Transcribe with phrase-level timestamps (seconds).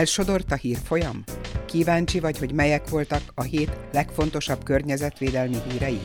[0.00, 1.24] Elsodort a hírfolyam?
[1.66, 6.00] Kíváncsi vagy, hogy melyek voltak a hét legfontosabb környezetvédelmi hírei?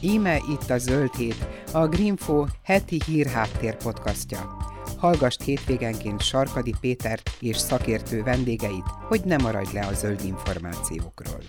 [0.00, 4.56] Íme itt a Zöld Hét, a Greenfo heti hírháttér podcastja.
[4.96, 11.40] Hallgast hétvégenként Sarkadi Pétert és szakértő vendégeit, hogy ne maradj le a zöld információkról.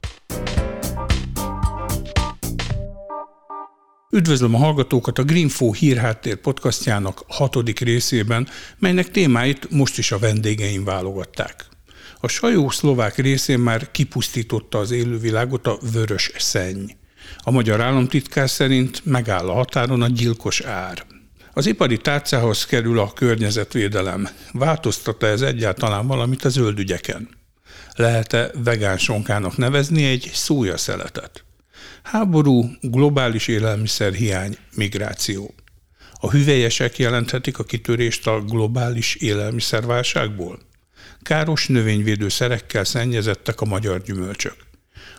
[4.12, 10.84] Üdvözlöm a hallgatókat a Greenfo hírháttér podcastjának hatodik részében, melynek témáit most is a vendégeim
[10.84, 11.70] válogatták.
[12.22, 16.90] A sajó szlovák részén már kipusztította az élővilágot a vörös szenny.
[17.38, 21.06] A magyar államtitkár szerint megáll a határon a gyilkos ár.
[21.54, 24.30] Az ipari tárcához kerül a környezetvédelem.
[24.52, 27.30] Változtatta ez egyáltalán valamit a zöldügyeken?
[27.96, 31.44] Lehet-e vegán sonkának nevezni egy szójaszeletet?
[32.04, 35.54] Háború, globális élelmiszerhiány, migráció.
[36.14, 40.68] A hüvelyesek jelenthetik a kitörést a globális élelmiszerválságból?
[41.22, 44.56] Káros növényvédőszerekkel szennyezettek a magyar gyümölcsök.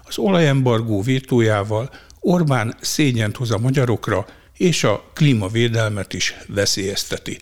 [0.02, 7.38] Az olajembargó vétójával Orbán szégyent hoz a magyarokra, és a klímavédelmet is veszélyezteti.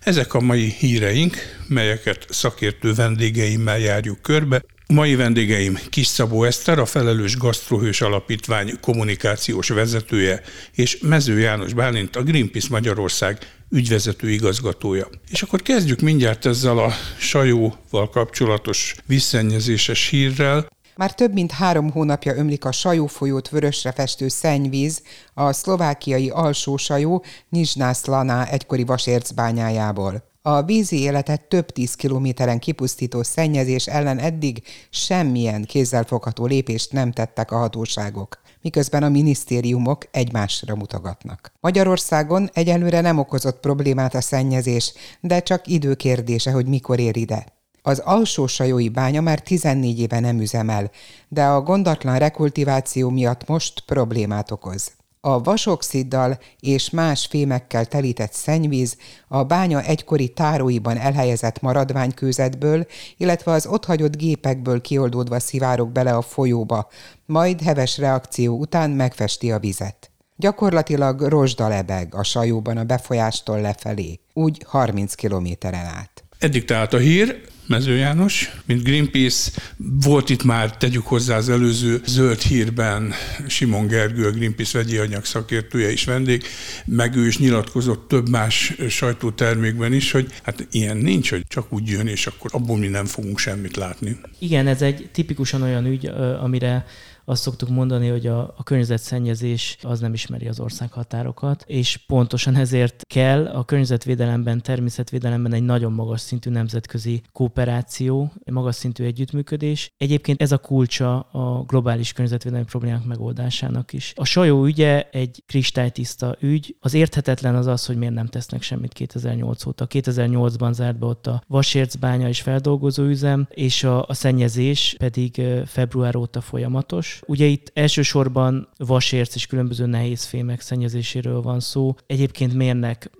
[0.00, 1.36] Ezek a mai híreink,
[1.68, 9.68] melyeket szakértő vendégeimmel járjuk körbe, Mai vendégeim Kis Szabó Eszter, a Felelős Gasztrohős Alapítvány kommunikációs
[9.68, 10.42] vezetője,
[10.74, 13.38] és Mező János Bálint, a Greenpeace Magyarország
[13.70, 15.08] ügyvezető igazgatója.
[15.28, 20.68] És akkor kezdjük mindjárt ezzel a sajóval kapcsolatos visszennyezéses hírrel.
[20.96, 25.02] Már több mint három hónapja ömlik a Sajó folyót vörösre festő szennyvíz
[25.34, 30.29] a szlovákiai alsó sajó Nizsnász Laná egykori vasércbányájából.
[30.42, 37.50] A vízi életet több tíz kilométeren kipusztító szennyezés ellen eddig semmilyen kézzelfogható lépést nem tettek
[37.50, 41.52] a hatóságok, miközben a minisztériumok egymásra mutogatnak.
[41.60, 47.46] Magyarországon egyelőre nem okozott problémát a szennyezés, de csak időkérdése, hogy mikor ér ide.
[47.82, 50.90] Az alsó sajói bánya már 14 éve nem üzemel,
[51.28, 54.92] de a gondatlan rekultiváció miatt most problémát okoz.
[55.22, 58.96] A vasoxiddal és más fémekkel telített szennyvíz
[59.28, 62.86] a bánya egykori táróiban elhelyezett maradványkőzetből,
[63.16, 66.88] illetve az otthagyott gépekből kioldódva szivárok bele a folyóba,
[67.26, 70.10] majd heves reakció után megfesti a vizet.
[70.36, 76.24] Gyakorlatilag rozsda lebeg a sajóban a befolyástól lefelé, úgy 30 kilométeren át.
[76.38, 79.50] Eddig tehát a hír, Mező János, mint Greenpeace.
[79.76, 83.12] Volt itt már, tegyük hozzá az előző zöld hírben
[83.48, 86.42] Simon Gergő, a Greenpeace vegyi anyag szakértője is vendég,
[86.84, 91.88] meg ő is nyilatkozott több más sajtótermékben is, hogy hát ilyen nincs, hogy csak úgy
[91.88, 94.16] jön, és akkor abból mi nem fogunk semmit látni.
[94.38, 96.06] Igen, ez egy tipikusan olyan ügy,
[96.40, 96.86] amire
[97.30, 103.02] azt szoktuk mondani, hogy a, a környezetszennyezés az nem ismeri az országhatárokat, és pontosan ezért
[103.06, 109.92] kell a környezetvédelemben, természetvédelemben egy nagyon magas szintű nemzetközi kooperáció, egy magas szintű együttműködés.
[109.96, 114.12] Egyébként ez a kulcsa a globális környezetvédelmi problémák megoldásának is.
[114.16, 116.76] A sajó ügye egy kristálytiszta ügy.
[116.80, 119.86] Az érthetetlen az az, hogy miért nem tesznek semmit 2008 óta.
[119.88, 126.16] 2008-ban zárt be ott a vasércbánya és feldolgozó üzem, és a, a szennyezés pedig február
[126.16, 127.19] óta folyamatos.
[127.26, 131.94] Ugye itt elsősorban vasérc és különböző nehéz fémek szennyezéséről van szó.
[132.06, 133.10] Egyébként mérnek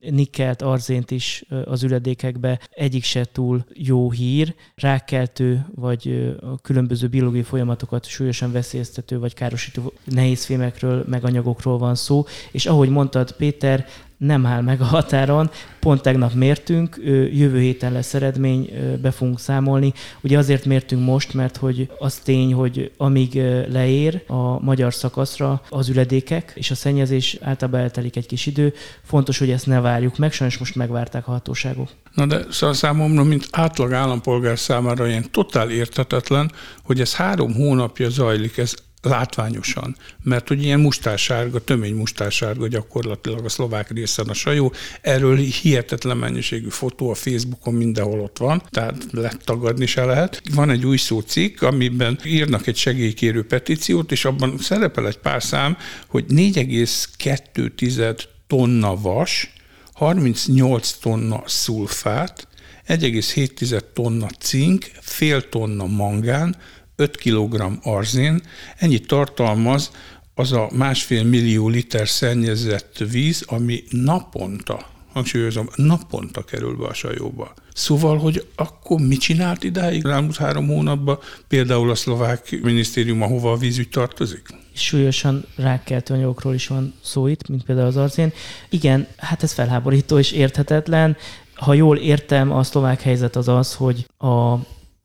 [0.00, 4.54] nikkelt, arzént is az üledékekbe, egyik se túl jó hír.
[4.74, 12.24] Rákkeltő vagy a különböző biológiai folyamatokat súlyosan veszélyeztető vagy károsító nehézfémekről, meg anyagokról van szó.
[12.50, 13.86] És ahogy mondtad, Péter,
[14.18, 15.50] nem áll meg a határon.
[15.80, 17.00] Pont tegnap mértünk,
[17.32, 18.70] jövő héten lesz eredmény,
[19.02, 19.92] be fogunk számolni.
[20.20, 23.34] Ugye azért mértünk most, mert hogy az tény, hogy amíg
[23.68, 29.38] leér a magyar szakaszra az üledékek és a szennyezés általában eltelik egy kis idő, fontos,
[29.38, 31.88] hogy ezt ne várjuk meg, sajnos most megvárták a hatóságok.
[32.14, 36.52] Na de szóval számomra, mint átlag állampolgár számára ilyen totál értetetlen,
[36.84, 43.48] hogy ez három hónapja zajlik, ez látványosan, mert hogy ilyen mustársárga, tömény mustársárga gyakorlatilag a
[43.48, 44.72] szlovák részen a sajó.
[45.00, 49.06] Erről hihetetlen mennyiségű fotó a Facebookon mindenhol ott van, tehát
[49.44, 50.42] tagadni se lehet.
[50.54, 55.76] Van egy új szócikk, amiben írnak egy segélykérő petíciót, és abban szerepel egy pár szám,
[56.06, 59.52] hogy 4,2 tonna vas,
[59.92, 62.48] 38 tonna szulfát,
[62.88, 66.56] 1,7 tonna cink, fél tonna mangán,
[67.00, 68.42] 5 kg arzén,
[68.76, 69.90] ennyit tartalmaz
[70.34, 77.54] az a másfél millió liter szennyezett víz, ami naponta, hangsúlyozom, naponta kerül be a sajóba.
[77.72, 81.18] Szóval, hogy akkor mit csinált idáig elmúlt három hónapban,
[81.48, 84.46] például a szlovák minisztérium, ahova a vízügy tartozik?
[84.78, 88.32] súlyosan rákkeltő anyagokról is van szó itt, mint például az arzén.
[88.68, 91.16] Igen, hát ez felháborító és érthetetlen.
[91.54, 94.56] Ha jól értem, a szlovák helyzet az az, hogy a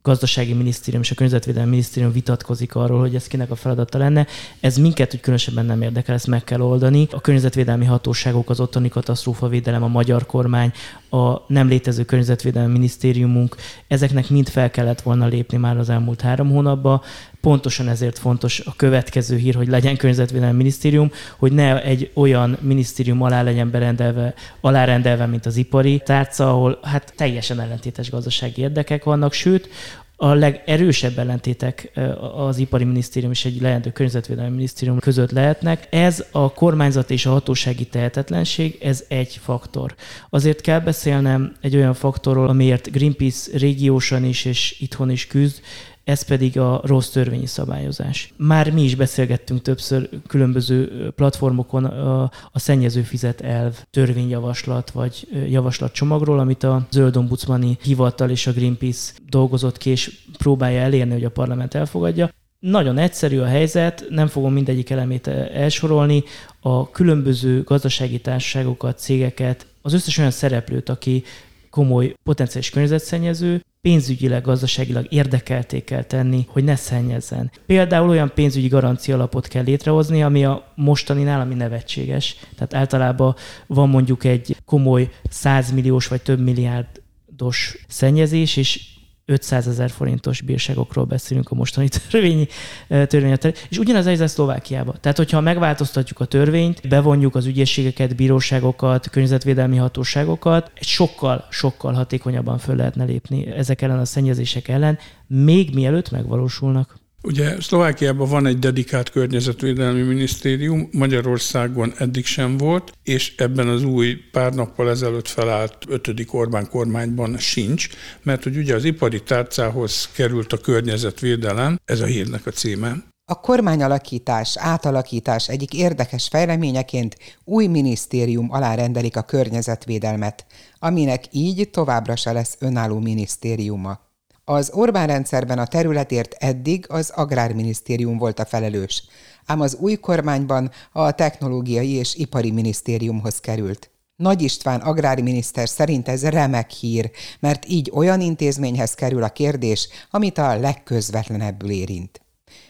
[0.03, 4.27] gazdasági minisztérium és a környezetvédelmi minisztérium vitatkozik arról, hogy ez kinek a feladata lenne.
[4.59, 7.07] Ez minket úgy különösebben nem érdekel, ezt meg kell oldani.
[7.11, 10.71] A környezetvédelmi hatóságok, az ottani katasztrófavédelem, a magyar kormány,
[11.09, 13.55] a nem létező környezetvédelmi minisztériumunk,
[13.87, 17.01] ezeknek mind fel kellett volna lépni már az elmúlt három hónapban.
[17.43, 23.21] Pontosan ezért fontos a következő hír, hogy legyen környezetvédelmi minisztérium, hogy ne egy olyan minisztérium
[23.21, 29.33] alá legyen berendelve, alárendelve, mint az ipari tárca, ahol hát teljesen ellentétes gazdasági érdekek vannak,
[29.33, 29.69] sőt,
[30.15, 31.91] a legerősebb ellentétek
[32.35, 35.87] az ipari minisztérium és egy leendő környezetvédelmi minisztérium között lehetnek.
[35.89, 39.95] Ez a kormányzat és a hatósági tehetetlenség, ez egy faktor.
[40.29, 45.61] Azért kell beszélnem egy olyan faktorról, amiért Greenpeace régiósan is és itthon is küzd,
[46.03, 48.33] ez pedig a rossz törvényi szabályozás.
[48.37, 56.63] Már mi is beszélgettünk többször különböző platformokon a, szennyező fizet elv törvényjavaslat vagy javaslatcsomagról, amit
[56.63, 61.73] a Zöld Ombudsmani Hivatal és a Greenpeace dolgozott ki, és próbálja elérni, hogy a parlament
[61.73, 62.29] elfogadja.
[62.59, 66.23] Nagyon egyszerű a helyzet, nem fogom mindegyik elemét elsorolni.
[66.59, 71.23] A különböző gazdasági társaságokat, cégeket, az összes olyan szereplőt, aki
[71.69, 77.51] komoly potenciális környezetszennyező, pénzügyileg, gazdaságilag érdekelté kell tenni, hogy ne szennyezzen.
[77.65, 82.35] Például olyan pénzügyi garancia alapot kell létrehozni, ami a mostani ami nevetséges.
[82.55, 83.35] Tehát általában
[83.67, 88.92] van mondjuk egy komoly 100 milliós vagy több milliárdos szennyezés, és
[89.25, 92.47] 500 ezer forintos bírságokról beszélünk a mostani törvény,
[92.87, 93.37] törvény
[93.69, 94.95] és ugyanaz helyzet Szlovákiában.
[94.99, 102.57] Tehát, hogyha megváltoztatjuk a törvényt, bevonjuk az ügyészségeket, bíróságokat, környezetvédelmi hatóságokat, egy sokkal, sokkal hatékonyabban
[102.57, 104.97] föl lehetne lépni ezek ellen a szennyezések ellen,
[105.27, 107.01] még mielőtt megvalósulnak.
[107.25, 114.15] Ugye Szlovákiában van egy dedikált környezetvédelmi minisztérium, Magyarországon eddig sem volt, és ebben az új
[114.31, 117.89] pár nappal ezelőtt felállt ötödik Orbán kormányban sincs,
[118.23, 123.03] mert hogy ugye az ipari tárcához került a környezetvédelem, ez a hírnek a címe.
[123.31, 130.45] A kormányalakítás, átalakítás egyik érdekes fejleményeként új minisztérium alá rendelik a környezetvédelmet,
[130.79, 134.02] aminek így továbbra se lesz önálló minisztériuma.
[134.45, 139.03] Az Orbán rendszerben a területért eddig az Agrárminisztérium volt a felelős,
[139.45, 143.91] ám az új kormányban a Technológiai és Ipari Minisztériumhoz került.
[144.15, 150.37] Nagy István agrárminiszter szerint ez remek hír, mert így olyan intézményhez kerül a kérdés, amit
[150.37, 152.21] a legközvetlenebbül érint.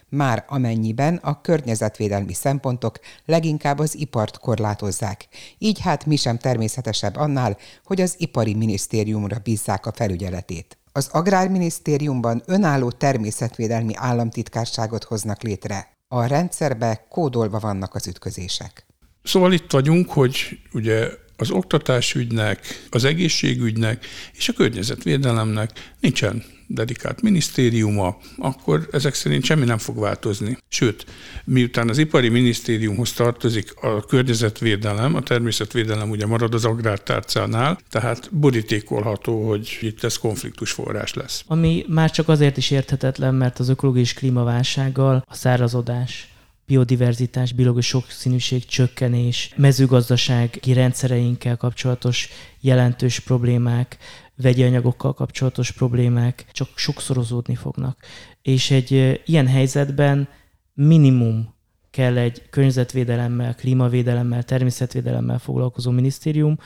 [0.09, 5.27] Már amennyiben a környezetvédelmi szempontok leginkább az ipart korlátozzák.
[5.57, 10.77] Így hát mi sem természetesebb annál, hogy az ipari minisztériumra bízzák a felügyeletét.
[10.95, 15.91] Az Agrárminisztériumban önálló természetvédelmi államtitkárságot hoznak létre.
[16.07, 18.85] A rendszerbe kódolva vannak az ütközések.
[19.23, 22.59] Szóval itt vagyunk, hogy ugye az oktatásügynek,
[22.89, 25.69] az egészségügynek és a környezetvédelemnek
[25.99, 26.43] nincsen
[26.73, 30.57] dedikált minisztériuma, akkor ezek szerint semmi nem fog változni.
[30.67, 31.05] Sőt,
[31.43, 39.47] miután az ipari minisztériumhoz tartozik a környezetvédelem, a természetvédelem ugye marad az agrártárcánál, tehát borítékolható,
[39.47, 41.43] hogy itt ez konfliktus forrás lesz.
[41.47, 46.27] Ami már csak azért is érthetetlen, mert az ökológiai klímaválsággal a szárazodás,
[46.65, 53.97] biodiverzitás, biológiai sokszínűség csökkenés, mezőgazdasági rendszereinkkel kapcsolatos jelentős problémák,
[54.35, 57.97] vegyi anyagokkal kapcsolatos problémák csak sokszorozódni fognak.
[58.41, 60.27] És egy ilyen helyzetben
[60.73, 61.53] minimum
[61.91, 66.57] kell egy környezetvédelemmel, klímavédelemmel, természetvédelemmel foglalkozó minisztérium,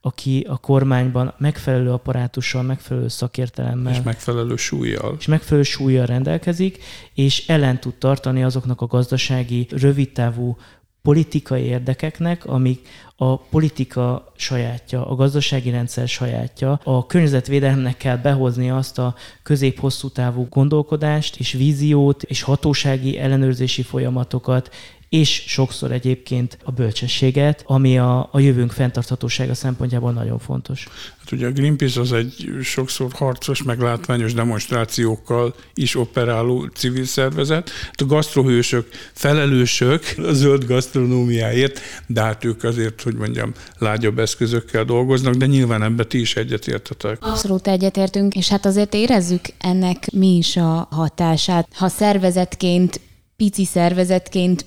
[0.00, 3.92] aki a kormányban megfelelő apparátussal, megfelelő szakértelemmel.
[3.92, 5.16] És megfelelő súlyjal.
[5.18, 6.78] És megfelelő súlyjal rendelkezik,
[7.14, 10.56] és ellen tud tartani azoknak a gazdasági, rövidtávú
[11.02, 16.80] politikai érdekeknek, amik a politika sajátja, a gazdasági rendszer sajátja.
[16.84, 24.70] A környezetvédelemnek kell behozni azt a közép-hosszú távú gondolkodást és víziót és hatósági ellenőrzési folyamatokat,
[25.10, 30.88] és sokszor egyébként a bölcsességet, ami a, a jövőnk fenntarthatósága szempontjából nagyon fontos.
[31.18, 37.70] Hát ugye a Greenpeace az egy sokszor harcos, meg látványos demonstrációkkal is operáló civil szervezet.
[37.70, 44.84] Hát a gasztrohősök felelősök a zöld gasztronómiáért, de hát ők azért, hogy mondjam, lágyabb eszközökkel
[44.84, 47.18] dolgoznak, de nyilván ebbe ti is egyetértetek.
[47.20, 51.68] Abszolút egyetértünk, és hát azért érezzük ennek mi is a hatását.
[51.74, 53.00] Ha szervezetként
[53.36, 54.64] pici szervezetként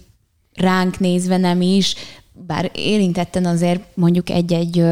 [0.55, 1.95] ránk nézve nem is,
[2.47, 4.83] bár érintetten azért mondjuk egy-egy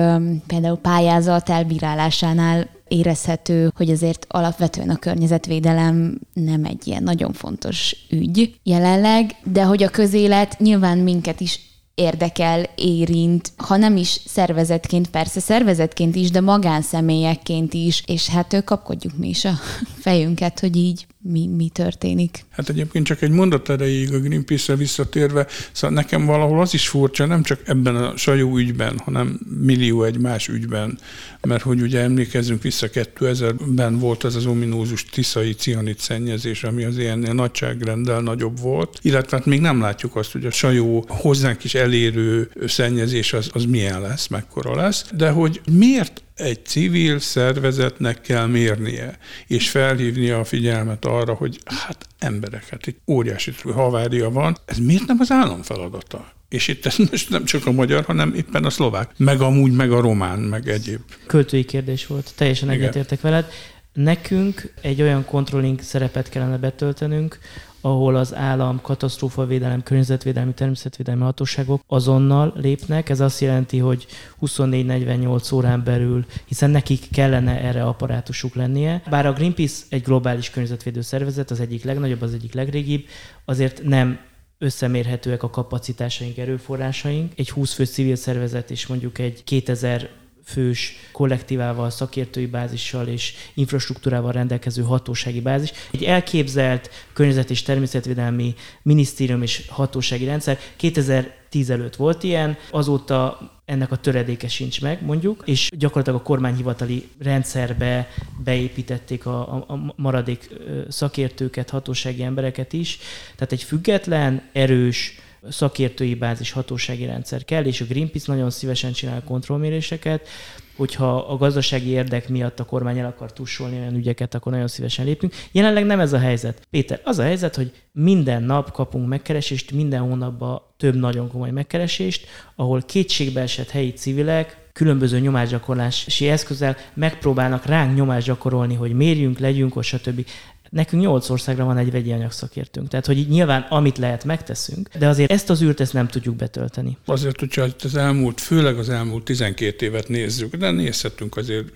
[0.47, 8.59] például pályázat elbírálásánál érezhető, hogy azért alapvetően a környezetvédelem nem egy ilyen nagyon fontos ügy
[8.63, 11.59] jelenleg, de hogy a közélet nyilván minket is
[11.95, 19.17] érdekel, érint, ha nem is szervezetként, persze szervezetként is, de magánszemélyekként is, és hát kapkodjuk
[19.17, 19.53] mi is a
[20.05, 22.45] fejünket, hogy így mi, mi történik.
[22.49, 27.25] Hát egyébként csak egy mondat erejéig a Greenpeace-re visszatérve, szóval nekem valahol az is furcsa,
[27.25, 30.99] nem csak ebben a sajó ügyben, hanem millió egy más ügyben,
[31.41, 36.97] mert hogy ugye emlékezzünk vissza, 2000-ben volt az az ominózus tiszai cianit szennyezés, ami az
[36.97, 41.75] ilyen nagyságrendel nagyobb volt, illetve hát még nem látjuk azt, hogy a sajó hozzánk is
[41.75, 48.45] elérő szennyezés az, az milyen lesz, mekkora lesz, de hogy miért egy civil szervezetnek kell
[48.45, 49.17] mérnie,
[49.47, 55.05] és felhívnia a figyelmet arra, hogy hát emberek, hát egy óriási havária van, ez miért
[55.05, 56.31] nem az állam feladata?
[56.49, 59.91] És itt ez most nem csak a magyar, hanem éppen a szlovák, meg amúgy, meg
[59.91, 61.01] a román, meg egyéb.
[61.27, 63.45] Költői kérdés volt, teljesen egyetértek veled.
[63.93, 67.39] Nekünk egy olyan controlling szerepet kellene betöltenünk,
[67.81, 73.09] ahol az állam, katasztrófavédelem, környezetvédelmi, természetvédelmi hatóságok azonnal lépnek.
[73.09, 74.05] Ez azt jelenti, hogy
[74.41, 79.01] 24-48 órán belül, hiszen nekik kellene erre apparátusuk lennie.
[79.09, 83.05] Bár a Greenpeace egy globális környezetvédő szervezet, az egyik legnagyobb, az egyik legrégibb,
[83.45, 84.19] azért nem
[84.57, 87.31] összemérhetőek a kapacitásaink, erőforrásaink.
[87.35, 90.09] Egy 20 fő civil szervezet és mondjuk egy 2000
[90.51, 95.71] fős kollektívával, szakértői bázissal és infrastruktúrával rendelkező hatósági bázis.
[95.91, 103.91] Egy elképzelt környezet- és természetvédelmi minisztérium és hatósági rendszer 2010 előtt volt ilyen, azóta ennek
[103.91, 108.09] a töredéke sincs meg, mondjuk, és gyakorlatilag a kormányhivatali rendszerbe
[108.43, 110.49] beépítették a, a, a maradék
[110.89, 112.99] szakértőket, hatósági embereket is.
[113.35, 119.23] Tehát egy független, erős, szakértői bázis, hatósági rendszer kell, és a Greenpeace nagyon szívesen csinál
[119.23, 120.27] kontrollméréseket,
[120.75, 125.05] hogyha a gazdasági érdek miatt a kormány el akar tussolni olyan ügyeket, akkor nagyon szívesen
[125.05, 125.33] lépünk.
[125.51, 126.67] Jelenleg nem ez a helyzet.
[126.69, 132.27] Péter, az a helyzet, hogy minden nap kapunk megkeresést, minden hónapban több nagyon komoly megkeresést,
[132.55, 139.75] ahol kétségbe esett helyi civilek különböző nyomásgyakorlási eszközzel megpróbálnak ránk nyomást gyakorolni, hogy mérjünk, legyünk,
[139.75, 140.25] ott, stb.
[140.71, 142.87] Nekünk nyolc országra van egy vegyi anyagszakértőnk.
[142.87, 146.97] Tehát, hogy nyilván amit lehet, megteszünk, de azért ezt az űrt ezt nem tudjuk betölteni.
[147.05, 151.67] Azért, hogyha az elmúlt, főleg az elmúlt 12 évet nézzük, de nézhetünk azért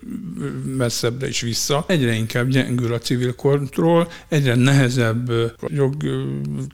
[0.64, 5.32] messzebbre is vissza, egyre inkább gyengül a civil kontroll, egyre nehezebb
[5.68, 5.94] jog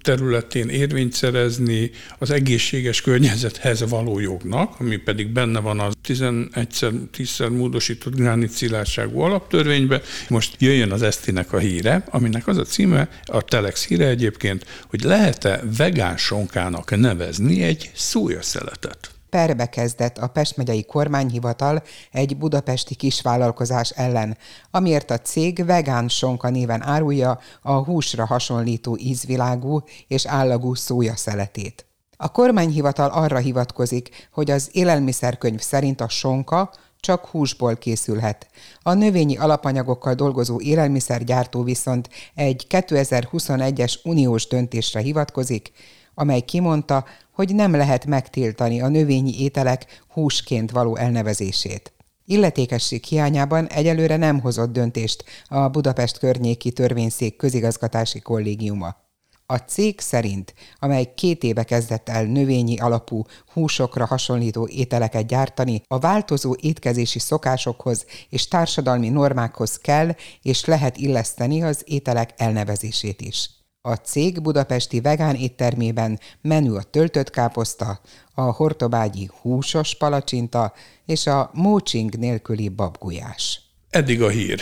[0.02, 7.56] területén érvényt szerezni az egészséges környezethez való jognak, ami pedig benne van az 11-szer, 10-szer
[7.56, 8.70] módosított gránit
[9.14, 10.00] alaptörvénybe.
[10.28, 15.02] Most jöjjön az esztinek a híre, aminek az a címe, a Telex híre egyébként, hogy
[15.02, 19.10] lehet-e vegán sonkának nevezni egy szójaszeletet?
[19.32, 24.36] perbe kezdett a Pest megyei kormányhivatal egy budapesti kisvállalkozás ellen,
[24.70, 31.86] amiért a cég vegán sonka néven árulja a húsra hasonlító ízvilágú és állagú szójaszeletét.
[32.16, 38.46] A kormányhivatal arra hivatkozik, hogy az élelmiszerkönyv szerint a sonka csak húsból készülhet.
[38.82, 45.72] A növényi alapanyagokkal dolgozó élelmiszergyártó viszont egy 2021-es uniós döntésre hivatkozik,
[46.14, 51.92] amely kimondta, hogy nem lehet megtiltani a növényi ételek húsként való elnevezését.
[52.24, 58.96] Illetékesség hiányában egyelőre nem hozott döntést a Budapest környéki törvényszék közigazgatási kollégiuma.
[59.46, 65.98] A cég szerint, amely két éve kezdett el növényi alapú húsokra hasonlító ételeket gyártani, a
[65.98, 73.50] változó étkezési szokásokhoz és társadalmi normákhoz kell és lehet illeszteni az ételek elnevezését is.
[73.88, 78.00] A cég budapesti vegán éttermében menü a töltött káposzta,
[78.34, 80.72] a hortobágyi húsos palacsinta
[81.06, 83.60] és a mócsing nélküli babgulyás.
[83.90, 84.60] Eddig a hír.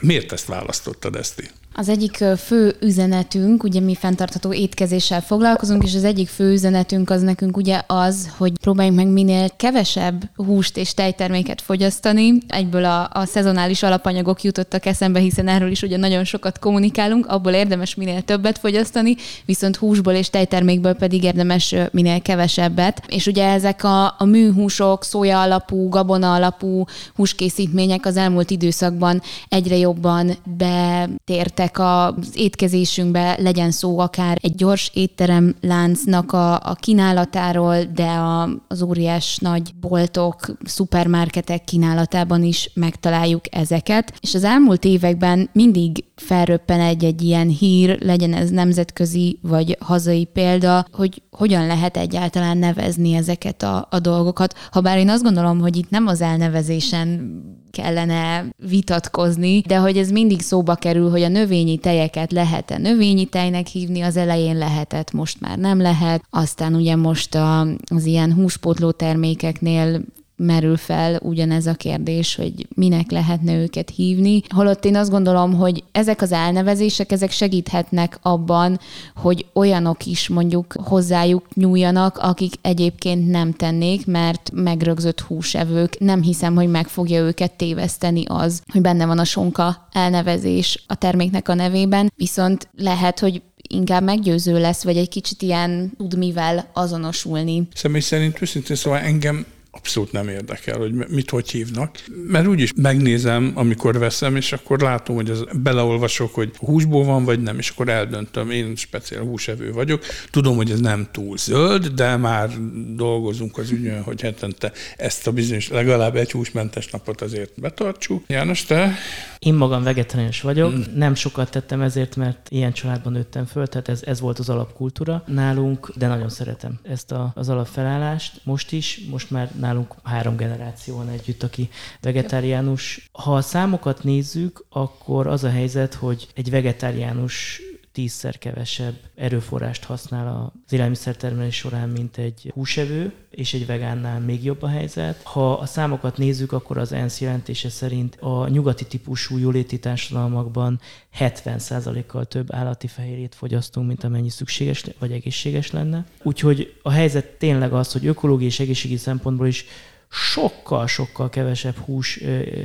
[0.00, 1.50] Miért ezt választottad, Eszti?
[1.74, 7.22] Az egyik fő üzenetünk, ugye mi fenntartható étkezéssel foglalkozunk, és az egyik fő üzenetünk az
[7.22, 12.32] nekünk ugye az, hogy próbáljunk meg minél kevesebb húst és tejterméket fogyasztani.
[12.48, 17.52] Egyből a, a szezonális alapanyagok jutottak eszembe, hiszen erről is ugye nagyon sokat kommunikálunk, abból
[17.52, 23.02] érdemes minél többet fogyasztani, viszont húsból és tejtermékből pedig érdemes minél kevesebbet.
[23.08, 26.84] És ugye ezek a, a műhúsok, szója alapú, gabona alapú
[27.14, 34.90] húskészítmények az elmúlt időszakban egyre jobban betértek bekerültek az étkezésünkbe, legyen szó akár egy gyors
[34.94, 43.54] étterem láncnak a, a kínálatáról, de a, az óriás nagy boltok, szupermarketek kínálatában is megtaláljuk
[43.54, 44.12] ezeket.
[44.20, 50.86] És az elmúlt években mindig felröppen egy-egy ilyen hír, legyen ez nemzetközi vagy hazai példa,
[50.92, 54.54] hogy hogyan lehet egyáltalán nevezni ezeket a, a dolgokat.
[54.70, 57.40] Habár én azt gondolom, hogy itt nem az elnevezésen
[57.70, 63.66] kellene vitatkozni, de hogy ez mindig szóba kerül, hogy a növényi tejeket lehet-e növényi tejnek
[63.66, 66.22] hívni, az elején lehetett, most már nem lehet.
[66.30, 67.60] Aztán ugye most a,
[67.94, 70.00] az ilyen húspótló termékeknél
[70.40, 74.42] merül fel ugyanez a kérdés, hogy minek lehetne őket hívni.
[74.48, 78.78] Holott én azt gondolom, hogy ezek az elnevezések, ezek segíthetnek abban,
[79.16, 85.98] hogy olyanok is mondjuk hozzájuk nyúljanak, akik egyébként nem tennék, mert megrögzött húsevők.
[85.98, 90.94] Nem hiszem, hogy meg fogja őket téveszteni az, hogy benne van a sonka elnevezés a
[90.94, 96.70] terméknek a nevében, viszont lehet, hogy inkább meggyőző lesz, vagy egy kicsit ilyen tud mivel
[96.72, 97.68] azonosulni.
[97.74, 103.52] Személy szerint őszintén szóval engem abszolút nem érdekel, hogy mit hogy hívnak, mert úgyis megnézem,
[103.54, 107.88] amikor veszem, és akkor látom, hogy az beleolvasok, hogy húsból van, vagy nem, és akkor
[107.88, 110.04] eldöntöm, én speciál húsevő vagyok.
[110.30, 112.50] Tudom, hogy ez nem túl zöld, de már
[112.94, 118.24] dolgozunk az ügyön, hogy hetente ezt a bizonyos legalább egy húsmentes napot azért betartsuk.
[118.26, 118.94] János, te?
[119.38, 120.80] Én magam vegetáriánus vagyok, mm.
[120.94, 125.24] nem sokat tettem ezért, mert ilyen családban nőttem föl, tehát ez, ez volt az alapkultúra
[125.26, 128.40] nálunk, de nagyon szeretem ezt a, az alapfelállást.
[128.44, 129.69] Most is, most már nálunk
[130.02, 131.68] három generáció van együtt, aki
[132.00, 133.08] vegetáriánus.
[133.12, 137.62] Ha a számokat nézzük, akkor az a helyzet, hogy egy vegetáriánus
[137.92, 144.62] tízszer kevesebb erőforrást használ az élelmiszertermelés során, mint egy húsevő, és egy vegánnál még jobb
[144.62, 145.22] a helyzet.
[145.22, 150.80] Ha a számokat nézzük, akkor az ENSZ jelentése szerint a nyugati típusú jóléti társadalmakban
[151.18, 156.04] 70%-kal több állati fehérjét fogyasztunk, mint amennyi szükséges vagy egészséges lenne.
[156.22, 159.64] Úgyhogy a helyzet tényleg az, hogy ökológiai és egészségügyi szempontból is
[160.10, 162.16] sokkal-sokkal kevesebb hús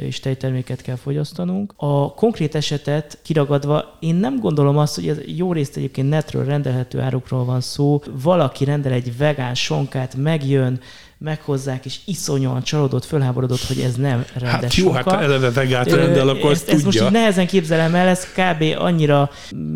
[0.01, 1.73] és tejterméket kell fogyasztanunk.
[1.75, 6.99] A konkrét esetet kiragadva, én nem gondolom azt, hogy ez jó részt egyébként netről rendelhető
[6.99, 8.01] árukról van szó.
[8.21, 10.79] Valaki rendel egy vegán sonkát, megjön,
[11.17, 15.15] meghozzák, és iszonyúan csalódott, fölháborodott, hogy ez nem rendes Hát jó, hát soka.
[15.15, 18.63] hát eleve vegát rendel, akkor ezt, ezt most így nehezen képzelem el, ez kb.
[18.77, 19.29] annyira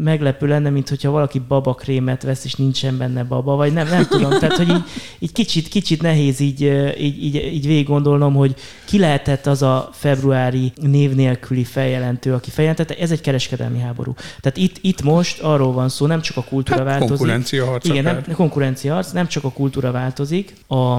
[0.03, 4.29] meglepő lenne, mint hogyha valaki babakrémet vesz, és nincsen benne baba, vagy nem, nem tudom.
[4.29, 4.83] Tehát, hogy így,
[5.19, 6.61] így kicsit, kicsit nehéz így,
[6.99, 8.55] így, így, így végig gondolnom, hogy
[8.85, 14.13] ki lehetett az a februári név nélküli feljelentő, aki feljelentette, ez egy kereskedelmi háború.
[14.41, 17.17] Tehát itt, itt most arról van szó, nem csak a kultúra hát, változik.
[17.17, 17.85] Konkurencia harc.
[17.85, 20.97] Igen, nem, konkurencia harc, nem csak a kultúra változik, a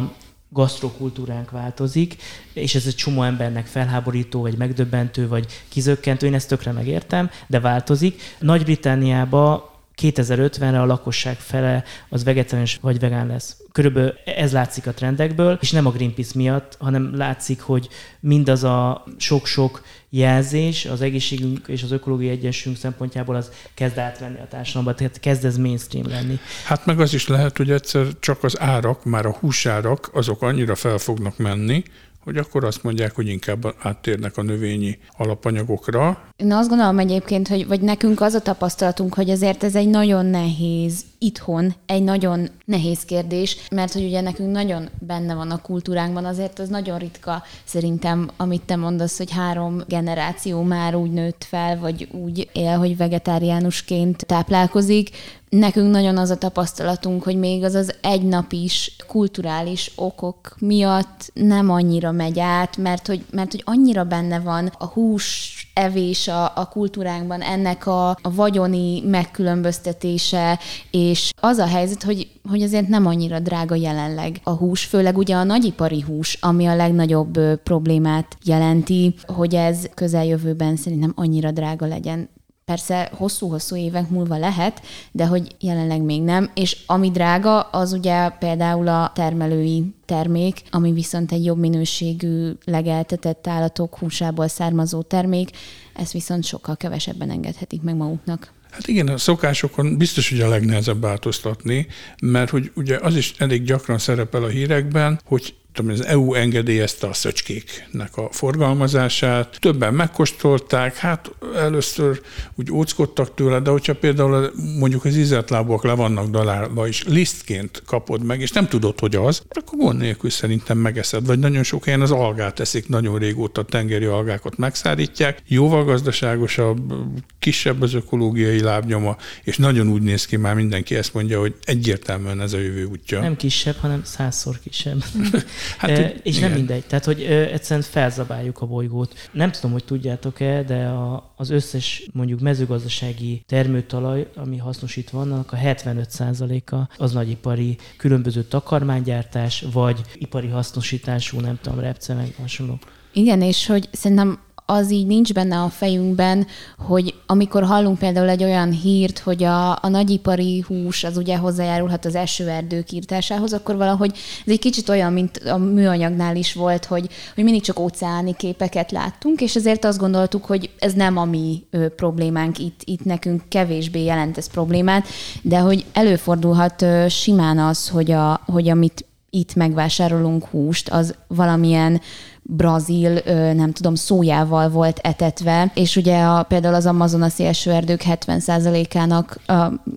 [0.52, 2.16] gasztrokultúránk változik,
[2.52, 7.60] és ez egy csomó embernek felháborító, vagy megdöbbentő, vagy kizökkentő, én ezt tökre megértem, de
[7.60, 8.20] változik.
[8.38, 9.62] Nagy-Britániában
[10.00, 13.56] 2050-re a lakosság fele az vegetáriánus vagy vegán lesz.
[13.72, 17.88] Körülbelül ez látszik a trendekből, és nem a Greenpeace miatt, hanem látszik, hogy
[18.20, 24.48] mindaz a sok-sok jelzés az egészségünk és az ökológiai egyensúlyunk szempontjából az kezd átvenni a
[24.48, 26.38] társadalomba, tehát kezd ez mainstream lenni.
[26.64, 30.74] Hát meg az is lehet, hogy egyszer csak az árak, már a húsárak, azok annyira
[30.74, 31.82] fel fognak menni,
[32.24, 36.22] hogy akkor azt mondják, hogy inkább áttérnek a növényi alapanyagokra.
[36.36, 40.26] Én azt gondolom egyébként, hogy vagy nekünk az a tapasztalatunk, hogy azért ez egy nagyon
[40.26, 46.24] nehéz itthon, egy nagyon nehéz kérdés, mert hogy ugye nekünk nagyon benne van a kultúránkban,
[46.24, 51.78] azért az nagyon ritka szerintem, amit te mondasz, hogy három generáció már úgy nőtt fel,
[51.78, 55.10] vagy úgy él, hogy vegetáriánusként táplálkozik,
[55.50, 61.30] nekünk nagyon az a tapasztalatunk, hogy még az az egy nap is kulturális okok miatt
[61.34, 66.44] nem annyira megy át, mert hogy, mert hogy annyira benne van a hús evés a,
[66.56, 70.58] a kultúránkban, ennek a, a vagyoni megkülönböztetése,
[70.90, 75.34] és az a helyzet, hogy, hogy azért nem annyira drága jelenleg a hús, főleg ugye
[75.34, 82.28] a nagyipari hús, ami a legnagyobb problémát jelenti, hogy ez közeljövőben szerintem annyira drága legyen.
[82.70, 86.50] Persze hosszú-hosszú évek múlva lehet, de hogy jelenleg még nem.
[86.54, 93.46] És ami drága, az ugye például a termelői termék, ami viszont egy jobb minőségű, legeltetett
[93.46, 95.50] állatok húsából származó termék,
[95.94, 98.52] ezt viszont sokkal kevesebben engedhetik meg maguknak.
[98.70, 101.86] Hát igen, a szokásokon biztos, hogy a legnehezebb változtatni,
[102.22, 107.06] mert hogy ugye az is elég gyakran szerepel a hírekben, hogy tudom, az EU engedélyezte
[107.06, 112.20] a szöcskéknek a forgalmazását, többen megkóstolták, hát először
[112.54, 118.24] úgy óckodtak tőle, de hogyha például mondjuk az ízeltlábok le vannak dalálva, és lisztként kapod
[118.24, 121.26] meg, és nem tudod, hogy az, akkor gond nélkül szerintem megeszed.
[121.26, 126.92] Vagy nagyon sok helyen az algát eszik, nagyon régóta tengeri algákat megszárítják, jóval gazdaságosabb,
[127.38, 132.40] kisebb az ökológiai lábnyoma, és nagyon úgy néz ki, már mindenki ezt mondja, hogy egyértelműen
[132.40, 133.20] ez a jövő útja.
[133.20, 135.04] Nem kisebb, hanem százszor kisebb.
[135.78, 136.48] Hát, e, és igen.
[136.48, 136.84] nem mindegy.
[136.86, 139.14] Tehát, hogy e, egyszerűen felzabáljuk a bolygót.
[139.32, 145.56] Nem tudom, hogy tudjátok-e, de a, az összes mondjuk mezőgazdasági termőtalaj, ami hasznosít vannak, a
[145.56, 152.78] 75%-a az nagyipari különböző takarmánygyártás, vagy ipari hasznosítású, nem tudom, repce, meg hasonló.
[153.12, 154.38] Igen, és hogy szerintem
[154.70, 156.46] az így nincs benne a fejünkben,
[156.78, 162.04] hogy amikor hallunk például egy olyan hírt, hogy a, a nagyipari hús az ugye hozzájárulhat
[162.04, 164.12] az esőerdők írtásához, akkor valahogy
[164.46, 168.90] ez egy kicsit olyan, mint a műanyagnál is volt, hogy, hogy mindig csak óceáni képeket
[168.90, 173.42] láttunk, és ezért azt gondoltuk, hogy ez nem a mi ö, problémánk, itt, itt nekünk
[173.48, 175.06] kevésbé jelent ez problémát,
[175.42, 182.00] de hogy előfordulhat ö, simán az, hogy, a, hogy amit itt megvásárolunk húst, az valamilyen
[182.42, 183.20] brazil,
[183.54, 189.40] nem tudom, szójával volt etetve, és ugye a, például az amazonasi esőerdők 70%-ának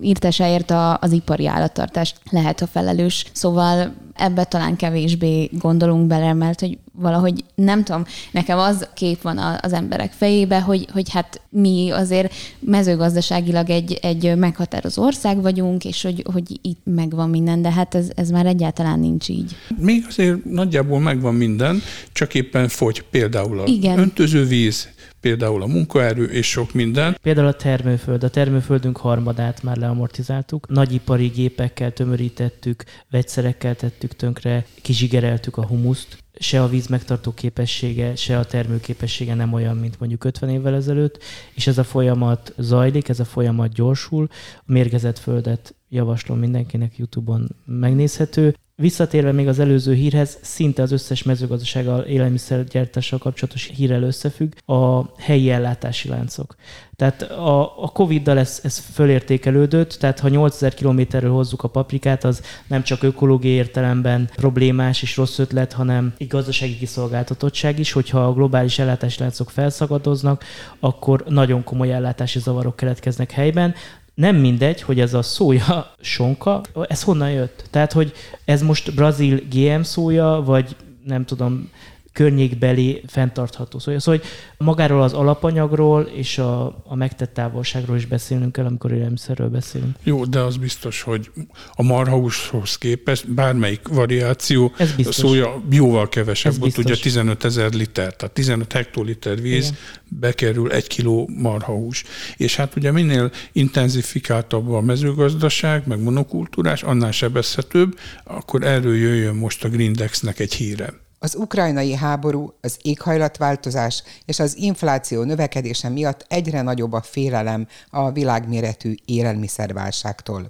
[0.00, 3.26] írtásáért az ipari állattartást lehet a felelős.
[3.32, 9.38] Szóval ebbe talán kevésbé gondolunk bele, mert hogy valahogy nem tudom, nekem az kép van
[9.38, 16.02] az emberek fejébe, hogy, hogy hát mi azért mezőgazdaságilag egy, egy meghatározó ország vagyunk, és
[16.02, 19.56] hogy, hogy itt megvan minden, de hát ez, ez már egyáltalán nincs így.
[19.78, 23.98] Még azért nagyjából megvan minden, csak éppen fogy például a Igen.
[23.98, 24.88] öntözővíz,
[25.20, 27.18] például a munkaerő és sok minden.
[27.22, 28.24] Például a termőföld.
[28.24, 30.68] A termőföldünk harmadát már leamortizáltuk.
[30.68, 36.23] Nagyipari gépekkel tömörítettük, vegyszerekkel tettük tönkre, kizsigereltük a humuszt.
[36.38, 41.22] Se a víz megtartó képessége, se a termőképessége nem olyan, mint mondjuk 50 évvel ezelőtt,
[41.54, 44.28] és ez a folyamat zajlik, ez a folyamat gyorsul.
[44.56, 48.56] A mérgezett földet javaslom mindenkinek YouTube-on megnézhető.
[48.76, 55.50] Visszatérve még az előző hírhez, szinte az összes mezőgazdasággal, élelmiszergyártással kapcsolatos hírrel összefügg a helyi
[55.50, 56.54] ellátási láncok.
[56.96, 62.42] Tehát a, a Covid-dal ez, ez fölértékelődött, tehát ha 8000 kilométerről hozzuk a paprikát, az
[62.66, 68.32] nem csak ökológiai értelemben problémás és rossz ötlet, hanem egy gazdasági kiszolgáltatottság is, hogyha a
[68.32, 70.44] globális ellátási láncok felszakadoznak,
[70.80, 73.74] akkor nagyon komoly ellátási zavarok keletkeznek helyben
[74.14, 77.64] nem mindegy, hogy ez a szója sonka, ez honnan jött.
[77.70, 78.12] Tehát, hogy
[78.44, 81.70] ez most brazil GM szója, vagy nem tudom,
[82.14, 84.00] környékbeli fenntartható szója.
[84.00, 84.28] Szóval hogy
[84.66, 89.96] magáról az alapanyagról és a, a megtett távolságról is beszélnünk kell, amikor élelmiszerről beszélünk.
[90.02, 91.30] Jó, de az biztos, hogy
[91.72, 98.72] a marhahúshoz képest bármelyik variáció szója jóval kevesebb volt, ugye 15 ezer liter, tehát 15
[98.72, 99.78] hektoliter víz Igen.
[100.20, 102.04] bekerül egy kiló marhahús.
[102.36, 109.64] És hát ugye minél intenzifikáltabb a mezőgazdaság, meg monokultúrás, annál sebezhetőbb, akkor erről jöjjön most
[109.64, 111.02] a Grindexnek egy híre.
[111.24, 118.12] Az ukrajnai háború, az éghajlatváltozás és az infláció növekedése miatt egyre nagyobb a félelem a
[118.12, 120.48] világméretű élelmiszerválságtól.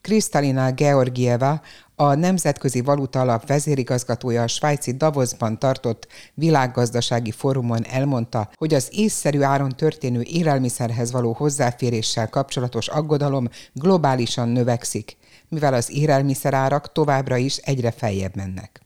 [0.00, 1.60] Kristalina Georgieva,
[1.94, 9.40] a Nemzetközi Valuta Alap vezérigazgatója a svájci Davosban tartott világgazdasági fórumon elmondta, hogy az észszerű
[9.40, 15.16] áron történő élelmiszerhez való hozzáféréssel kapcsolatos aggodalom globálisan növekszik,
[15.48, 18.80] mivel az élelmiszerárak továbbra is egyre feljebb mennek.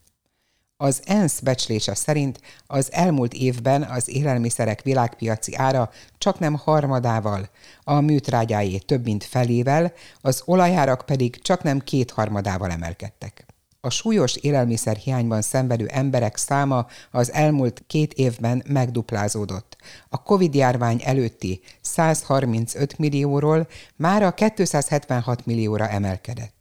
[0.85, 7.49] Az ENSZ becslése szerint az elmúlt évben az élelmiszerek világpiaci ára csak nem harmadával,
[7.85, 13.47] a műtrágyájé több mint felével, az olajárak pedig csak nem kétharmadával emelkedtek.
[13.81, 19.77] A súlyos élelmiszerhiányban szenvedő emberek száma az elmúlt két évben megduplázódott.
[20.09, 26.54] A COVID-járvány előtti 135 millióról már a 276 millióra emelkedett.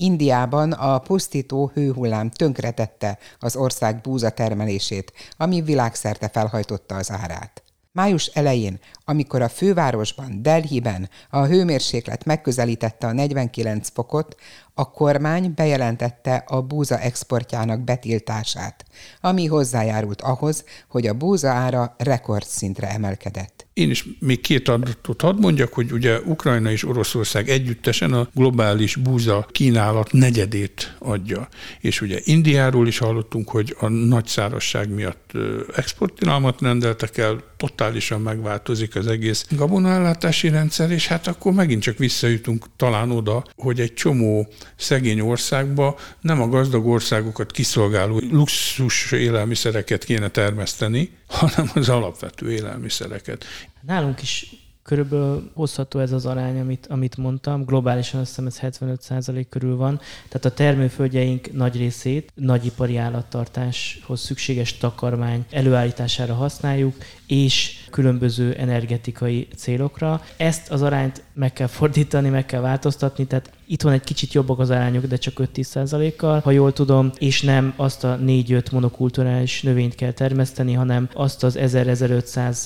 [0.00, 7.62] Indiában a pusztító hőhullám tönkretette az ország búza termelését, ami világszerte felhajtotta az árát.
[7.92, 14.36] Május elején, amikor a fővárosban, Delhiben a hőmérséklet megközelítette a 49 fokot,
[14.78, 18.84] a kormány bejelentette a búza exportjának betiltását,
[19.20, 23.66] ami hozzájárult ahhoz, hogy a búza ára rekordszintre emelkedett.
[23.72, 28.96] Én is még két adatot hadd mondjak, hogy ugye Ukrajna és Oroszország együttesen a globális
[28.96, 31.48] búza kínálat negyedét adja.
[31.80, 35.30] És ugye Indiáról is hallottunk, hogy a nagy szárasság miatt
[35.76, 42.66] exporttilalmat rendeltek el, totálisan megváltozik az egész gabonaellátási rendszer, és hát akkor megint csak visszajutunk
[42.76, 50.28] talán oda, hogy egy csomó szegény országba nem a gazdag országokat kiszolgáló luxus élelmiszereket kéne
[50.28, 53.44] termeszteni, hanem az alapvető élelmiszereket.
[53.86, 54.57] Nálunk is
[54.88, 57.64] Körülbelül hozható ez az arány, amit, amit mondtam.
[57.64, 60.00] Globálisan azt hiszem ez 75 körül van.
[60.28, 66.94] Tehát a termőföldjeink nagy részét nagyipari állattartáshoz szükséges takarmány előállítására használjuk,
[67.26, 70.22] és különböző energetikai célokra.
[70.36, 74.58] Ezt az arányt meg kell fordítani, meg kell változtatni, tehát itt van egy kicsit jobbak
[74.58, 79.62] az arányok, de csak 5-10 kal ha jól tudom, és nem azt a 4-5 monokulturális
[79.62, 82.56] növényt kell termeszteni, hanem azt az 1000-1500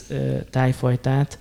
[0.51, 1.39] tájfajtát,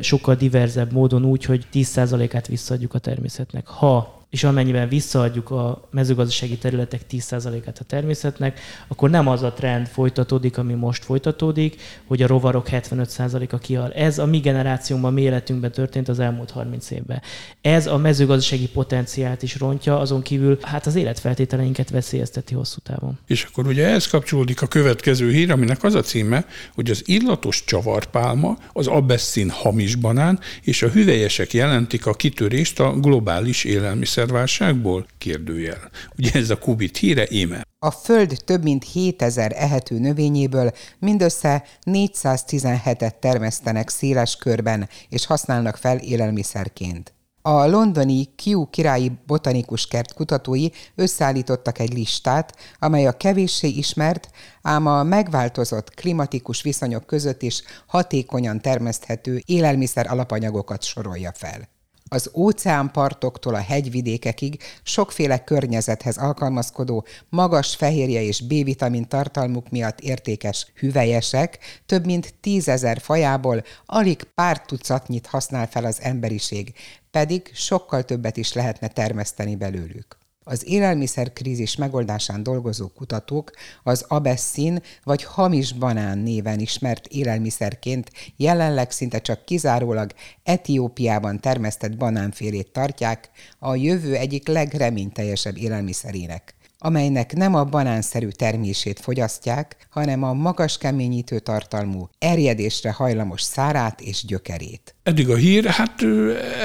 [0.00, 3.66] sokkal diverzebb módon úgy, hogy 10%-át visszaadjuk a természetnek.
[3.66, 9.86] Ha és amennyiben visszaadjuk a mezőgazdasági területek 10%-át a természetnek, akkor nem az a trend
[9.86, 13.92] folytatódik, ami most folytatódik, hogy a rovarok 75%-a kihal.
[13.92, 17.22] Ez a mi generációnkban, mi életünkben történt az elmúlt 30 évben.
[17.60, 23.18] Ez a mezőgazdasági potenciált is rontja, azon kívül hát az életfeltételeinket veszélyezteti hosszú távon.
[23.26, 27.64] És akkor ugye ehhez kapcsolódik a következő hír, aminek az a címe, hogy az illatos
[27.64, 35.06] csavarpálma, az abesszin hamis banán és a hüvelyesek jelentik a kitörést a globális élelmiszer élelmiszerválságból?
[35.18, 35.90] Kérdőjel.
[36.18, 37.66] Ugye ez a kubit híre íme.
[37.78, 45.98] A Föld több mint 7000 ehető növényéből mindössze 417-et termesztenek széles körben, és használnak fel
[45.98, 47.14] élelmiszerként.
[47.44, 54.30] A londoni Kew királyi botanikus kert kutatói összeállítottak egy listát, amely a kevéssé ismert,
[54.62, 61.68] ám a megváltozott klimatikus viszonyok között is hatékonyan termeszthető élelmiszer alapanyagokat sorolja fel.
[62.12, 71.58] Az óceánpartoktól a hegyvidékekig sokféle környezethez alkalmazkodó, magas fehérje és B-vitamin tartalmuk miatt értékes hüvelyesek
[71.86, 76.72] több mint tízezer fajából alig pár tucatnyit használ fel az emberiség,
[77.10, 80.21] pedig sokkal többet is lehetne termeszteni belőlük.
[80.44, 83.50] Az élelmiszerkrízis megoldásán dolgozó kutatók
[83.82, 92.72] az abesszin vagy hamis banán néven ismert élelmiszerként jelenleg szinte csak kizárólag Etiópiában termesztett banánfélét
[92.72, 100.78] tartják a jövő egyik legreményteljesebb élelmiszerének amelynek nem a banánszerű termését fogyasztják, hanem a magas
[100.78, 104.94] keményítő tartalmú, erjedésre hajlamos szárát és gyökerét.
[105.02, 106.02] Eddig a hír, hát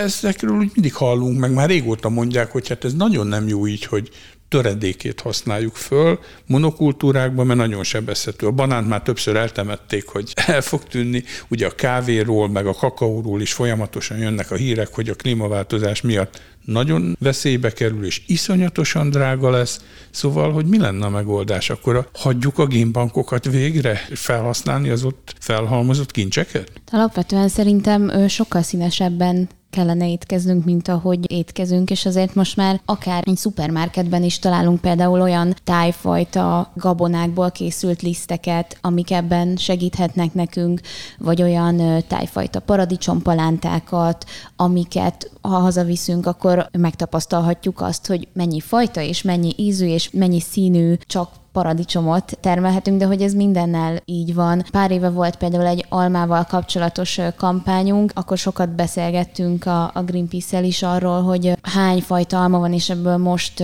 [0.04, 3.86] ezekről úgy mindig hallunk, meg már régóta mondják, hogy hát ez nagyon nem jó így,
[3.86, 4.10] hogy
[4.50, 8.48] töredékét használjuk föl monokultúrákban, mert nagyon sebezhető.
[8.48, 11.24] A banánt már többször eltemették, hogy el fog tűnni.
[11.48, 16.42] Ugye a kávéról, meg a kakaóról is folyamatosan jönnek a hírek, hogy a klímaváltozás miatt
[16.66, 19.80] nagyon veszélybe kerül, és iszonyatosan drága lesz.
[20.10, 21.70] Szóval, hogy mi lenne a megoldás?
[21.70, 26.72] Akkor hagyjuk a génbankokat végre felhasználni az ott felhalmozott kincseket?
[26.92, 33.38] Alapvetően szerintem sokkal színesebben kellene étkeznünk, mint ahogy étkezünk, és azért most már akár egy
[33.38, 40.82] szupermarketben is találunk például olyan tájfajta gabonákból készült liszteket, amik ebben segíthetnek nekünk,
[41.18, 44.26] vagy olyan tájfajta paradicsompalántákat,
[44.56, 50.94] amiket ha hazaviszünk, akkor megtapasztalhatjuk azt, hogy mennyi fajta és mennyi ízű és mennyi színű
[51.08, 54.64] csak paradicsomot termelhetünk, de hogy ez mindennel így van.
[54.72, 60.84] Pár éve volt például egy almával kapcsolatos kampányunk, akkor sokat beszélgettünk a, a Greenpeace-el is
[60.84, 63.64] arról, hogy hány fajta alma van, és ebből most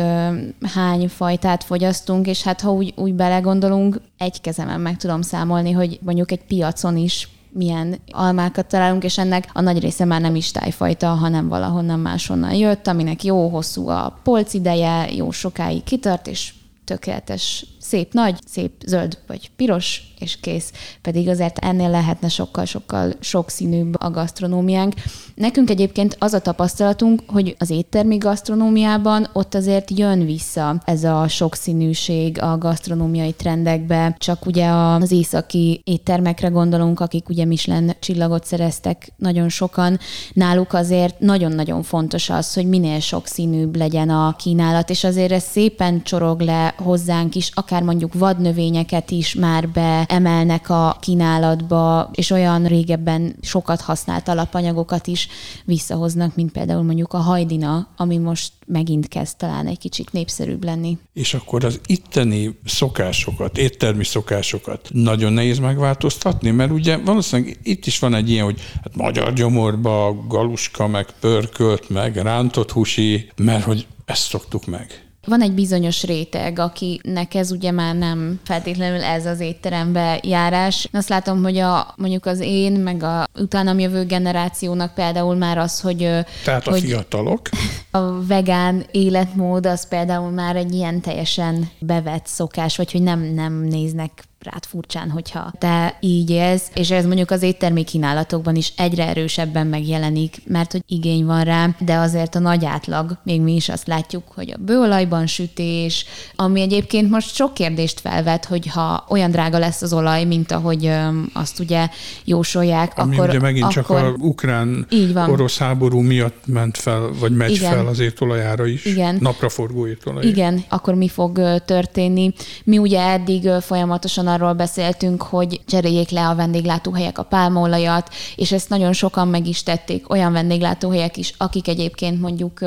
[0.73, 5.99] hány fajtát fogyasztunk, és hát ha úgy, úgy belegondolunk, egy kezemen meg tudom számolni, hogy
[6.01, 10.51] mondjuk egy piacon is milyen almákat találunk, és ennek a nagy része már nem is
[10.51, 16.53] tájfajta, hanem valahonnan máshonnan jött, aminek jó hosszú a polc ideje, jó sokáig kitart, és
[16.83, 20.71] tökéletes, szép nagy, szép zöld vagy piros, és kész.
[21.01, 24.93] Pedig azért ennél lehetne sokkal-sokkal sokszínűbb a gasztronómiánk.
[25.35, 31.27] Nekünk egyébként az a tapasztalatunk, hogy az éttermi gasztronómiában ott azért jön vissza ez a
[31.27, 39.13] sokszínűség a gasztronómiai trendekbe, csak ugye az északi éttermekre gondolunk, akik ugye Michelin csillagot szereztek
[39.17, 39.99] nagyon sokan,
[40.33, 46.03] náluk azért nagyon-nagyon fontos az, hogy minél sokszínűbb legyen a kínálat, és azért ez szépen
[46.03, 52.65] csorog le hozzánk is, akár mondjuk vadnövényeket is már be emelnek a kínálatba, és olyan
[52.65, 55.27] régebben sokat használt alapanyagokat is
[55.65, 60.97] visszahoznak, mint például mondjuk a hajdina, ami most megint kezd talán egy kicsit népszerűbb lenni.
[61.13, 67.99] És akkor az itteni szokásokat, éttermi szokásokat nagyon nehéz megváltoztatni, mert ugye valószínűleg itt is
[67.99, 73.87] van egy ilyen, hogy hát magyar gyomorba galuska, meg pörkölt, meg rántott húsi, mert hogy
[74.05, 75.12] ezt szoktuk meg.
[75.25, 80.89] Van egy bizonyos réteg, akinek ez ugye már nem feltétlenül ez az étterembe járás.
[80.91, 85.81] Azt látom, hogy a, mondjuk az én, meg a utánam jövő generációnak például már az,
[85.81, 85.97] hogy...
[86.43, 87.49] Tehát hogy, a fiatalok?
[87.91, 93.53] A vegán életmód az például már egy ilyen teljesen bevett szokás, vagy hogy nem, nem
[93.53, 99.07] néznek rád furcsán, hogyha te így élsz, és ez mondjuk az éttermi kínálatokban is egyre
[99.07, 103.69] erősebben megjelenik, mert hogy igény van rá, de azért a nagy átlag, még mi is
[103.69, 109.31] azt látjuk, hogy a bőolajban sütés, ami egyébként most sok kérdést felvet, hogy ha olyan
[109.31, 111.87] drága lesz az olaj, mint ahogy öm, azt ugye
[112.25, 113.29] jósolják, Ami akkor...
[113.29, 117.71] ugye megint akkor, csak a ukrán-orosz háború miatt ment fel, vagy megy Igen.
[117.71, 118.85] fel az étolajára is.
[118.85, 119.17] Igen.
[119.19, 120.25] Napraforgó étolaj.
[120.25, 122.33] Igen, akkor mi fog történni?
[122.63, 128.69] Mi ugye eddig folyamatosan arról beszéltünk, hogy cseréljék le a vendéglátóhelyek a pálmaolajat, és ezt
[128.69, 132.59] nagyon sokan meg is tették, olyan vendéglátóhelyek is, akik egyébként mondjuk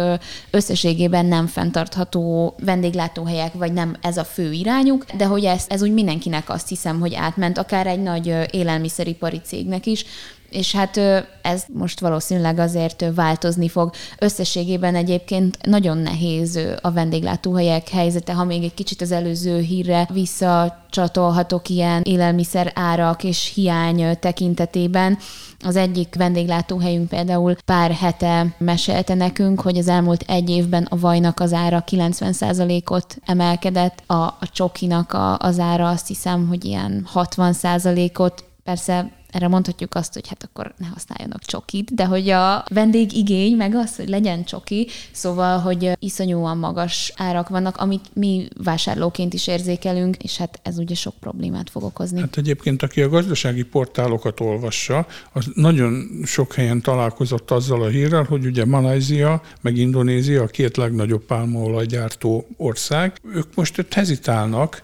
[0.50, 5.92] összességében nem fenntartható vendéglátóhelyek, vagy nem ez a fő irányuk, de hogy ez, ez úgy
[5.92, 10.05] mindenkinek azt hiszem, hogy átment, akár egy nagy élelmiszeripari cégnek is,
[10.50, 10.96] és hát
[11.42, 13.90] ez most valószínűleg azért változni fog.
[14.18, 21.68] Összességében egyébként nagyon nehéz a vendéglátóhelyek helyzete, ha még egy kicsit az előző hírre visszacsatolhatok
[21.68, 25.18] ilyen élelmiszer árak és hiány tekintetében.
[25.64, 31.40] Az egyik vendéglátóhelyünk például pár hete mesélte nekünk, hogy az elmúlt egy évben a vajnak
[31.40, 38.44] az ára 90%-ot emelkedett, a, a csokinak a, az ára azt hiszem, hogy ilyen 60%-ot,
[38.64, 43.75] persze erre mondhatjuk azt, hogy hát akkor ne használjanak csokit, de hogy a vendégigény meg
[43.75, 50.16] az, hogy legyen csoki, szóval, hogy iszonyúan magas árak vannak, amit mi vásárlóként is érzékelünk,
[50.16, 52.20] és hát ez ugye sok problémát fog okozni.
[52.20, 58.22] Hát egyébként, aki a gazdasági portálokat olvassa, az nagyon sok helyen találkozott azzal a hírrel,
[58.22, 64.83] hogy ugye Malajzia, meg Indonézia a két legnagyobb pálmaolajgyártó ország, ők most ott hezitálnak,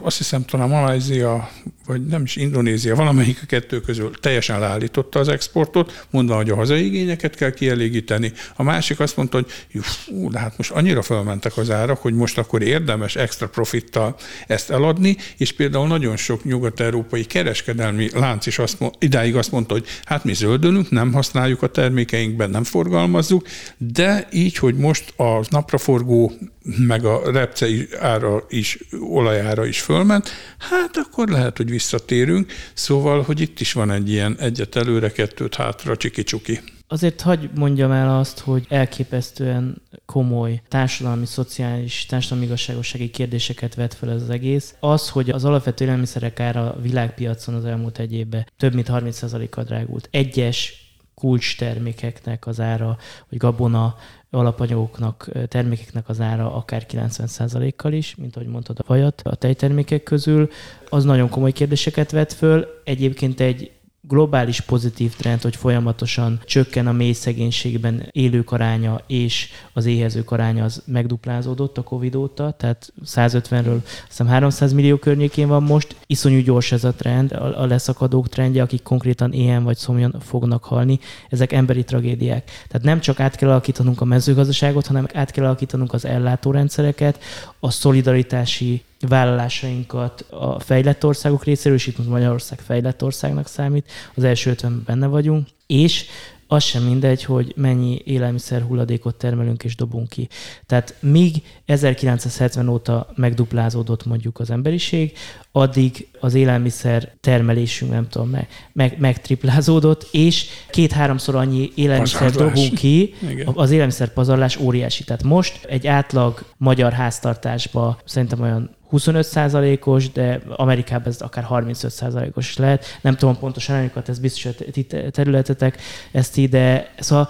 [0.00, 1.50] azt hiszem talán Malajzia,
[1.86, 6.54] vagy nem is Indonézia, valamelyik a kettő közül teljesen leállította az exportot, mondva, hogy a
[6.54, 8.32] hazai igényeket kell kielégíteni.
[8.56, 12.38] A másik azt mondta, hogy fú, de hát most annyira felmentek az árak, hogy most
[12.38, 18.78] akkor érdemes extra profittal ezt eladni, és például nagyon sok nyugat-európai kereskedelmi lánc is azt,
[18.98, 24.56] idáig azt mondta, hogy hát mi zöldölünk, nem használjuk a termékeinkben, nem forgalmazzuk, de így,
[24.56, 27.66] hogy most a napraforgó meg a repce
[28.00, 32.52] ára is, olajára is fölment, hát akkor lehet, hogy visszatérünk.
[32.74, 36.60] Szóval, hogy itt is van egy ilyen egyet előre, kettőt hátra, csiki-csuki.
[36.92, 44.10] Azért hagy mondjam el azt, hogy elképesztően komoly társadalmi, szociális, társadalmi igazságossági kérdéseket vet fel
[44.10, 44.74] ez az egész.
[44.80, 49.64] Az, hogy az alapvető élelmiszerek ára a világpiacon az elmúlt egy évben több mint 30%-kal
[49.64, 50.08] drágult.
[50.10, 50.89] Egyes
[51.20, 52.96] kulcs termékeknek az ára,
[53.28, 53.96] vagy gabona
[54.30, 60.48] alapanyagoknak, termékeknek az ára akár 90%-kal is, mint ahogy mondtad a vajat a tejtermékek közül,
[60.88, 62.66] az nagyon komoly kérdéseket vet föl.
[62.84, 63.70] Egyébként egy
[64.10, 70.64] globális pozitív trend, hogy folyamatosan csökken a mély szegénységben élők aránya és az éhezők aránya
[70.64, 75.96] az megduplázódott a Covid óta, tehát 150-ről hiszem 300 millió környékén van most.
[76.06, 80.98] Iszonyú gyors ez a trend, a leszakadók trendje, akik konkrétan éhen vagy szomjan fognak halni.
[81.28, 82.44] Ezek emberi tragédiák.
[82.44, 87.22] Tehát nem csak át kell alakítanunk a mezőgazdaságot, hanem át kell alakítanunk az ellátórendszereket,
[87.60, 94.50] a szolidaritási vállalásainkat a fejlett országok részéről, és itt Magyarország fejlett országnak számít, az első
[94.50, 96.06] ötvenben benne vagyunk, és
[96.52, 100.28] az sem mindegy, hogy mennyi élelmiszer hulladékot termelünk és dobunk ki.
[100.66, 105.12] Tehát míg 1970 óta megduplázódott mondjuk az emberiség,
[105.52, 113.14] addig az élelmiszer termelésünk, nem tudom, meg, meg, megtriplázódott, és két-háromszor annyi élelmiszer dobunk ki,
[113.30, 113.48] Igen.
[113.54, 115.04] az élelmiszer pazarlás óriási.
[115.04, 122.56] Tehát most egy átlag magyar háztartásba szerintem olyan 25%-os, de Amerikában ez akár 35%-os is
[122.56, 122.84] lehet.
[123.00, 125.78] Nem tudom pontosan arányokat, ez biztos a ti területetek
[126.12, 126.90] ezt ide.
[126.98, 127.28] Szóval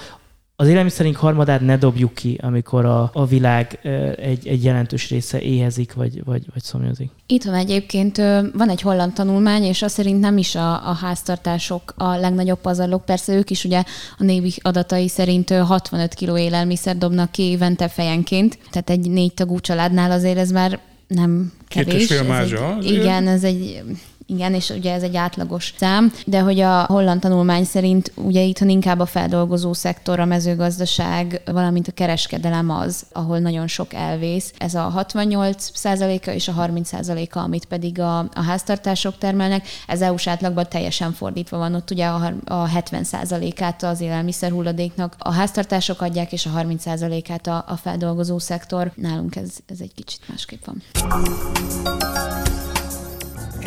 [0.60, 3.78] az élelmiszerink harmadát ne dobjuk ki, amikor a, a világ
[4.16, 7.10] egy, egy jelentős része éhezik, vagy, vagy, vagy szomjazik.
[7.26, 8.16] Itt van egyébként,
[8.54, 13.04] van egy holland tanulmány, és azt szerint nem is a, a háztartások a legnagyobb pazarlók,
[13.04, 13.82] persze ők is ugye
[14.18, 19.34] a névi adatai szerint ö, 65 kg élelmiszer dobnak ki évente fejenként, tehát egy négy
[19.34, 20.80] tagú családnál azért ez már
[21.14, 22.06] nem Két és kevés.
[22.06, 23.02] fél Ez mázsa, egy, azért.
[23.02, 23.82] igen, ez egy
[24.30, 28.68] igen, és ugye ez egy átlagos szám, de hogy a holland tanulmány szerint ugye itthon
[28.68, 34.52] inkább a feldolgozó szektor, a mezőgazdaság, valamint a kereskedelem az, ahol nagyon sok elvész.
[34.58, 39.66] Ez a 68 százaléka és a 30 százaléka, amit pedig a, a háztartások termelnek.
[39.86, 41.74] Ez EU-s átlagban teljesen fordítva van.
[41.74, 46.82] Ott ugye a, a 70 százalékát az élelmiszer hulladéknak a háztartások adják, és a 30
[46.82, 48.92] százalékát a, a feldolgozó szektor.
[48.94, 50.82] Nálunk ez, ez egy kicsit másképp van.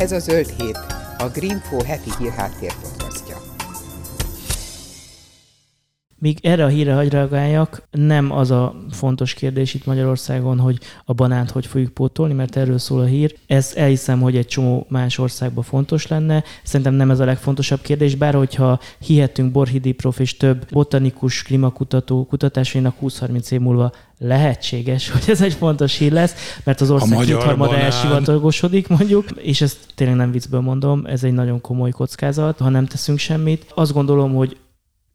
[0.04, 0.76] Ez a Zöld Hét,
[1.18, 2.72] a Greenfo heti hírháttér
[6.24, 11.12] Míg erre a hírre hagy reagáljak, nem az a fontos kérdés itt Magyarországon, hogy a
[11.12, 13.36] banánt hogy fogjuk pótolni, mert erről szól a hír.
[13.46, 16.44] Ez elhiszem, hogy egy csomó más országban fontos lenne.
[16.62, 22.26] Szerintem nem ez a legfontosabb kérdés, bár hogyha hihetünk Borhidi prof és több botanikus, klimakutató
[22.26, 27.76] kutatásainak 20-30 év múlva lehetséges, hogy ez egy fontos hír lesz, mert az ország kétharmada
[27.76, 32.86] elsivatagosodik mondjuk, és ezt tényleg nem viccből mondom, ez egy nagyon komoly kockázat, ha nem
[32.86, 33.72] teszünk semmit.
[33.74, 34.56] Azt gondolom, hogy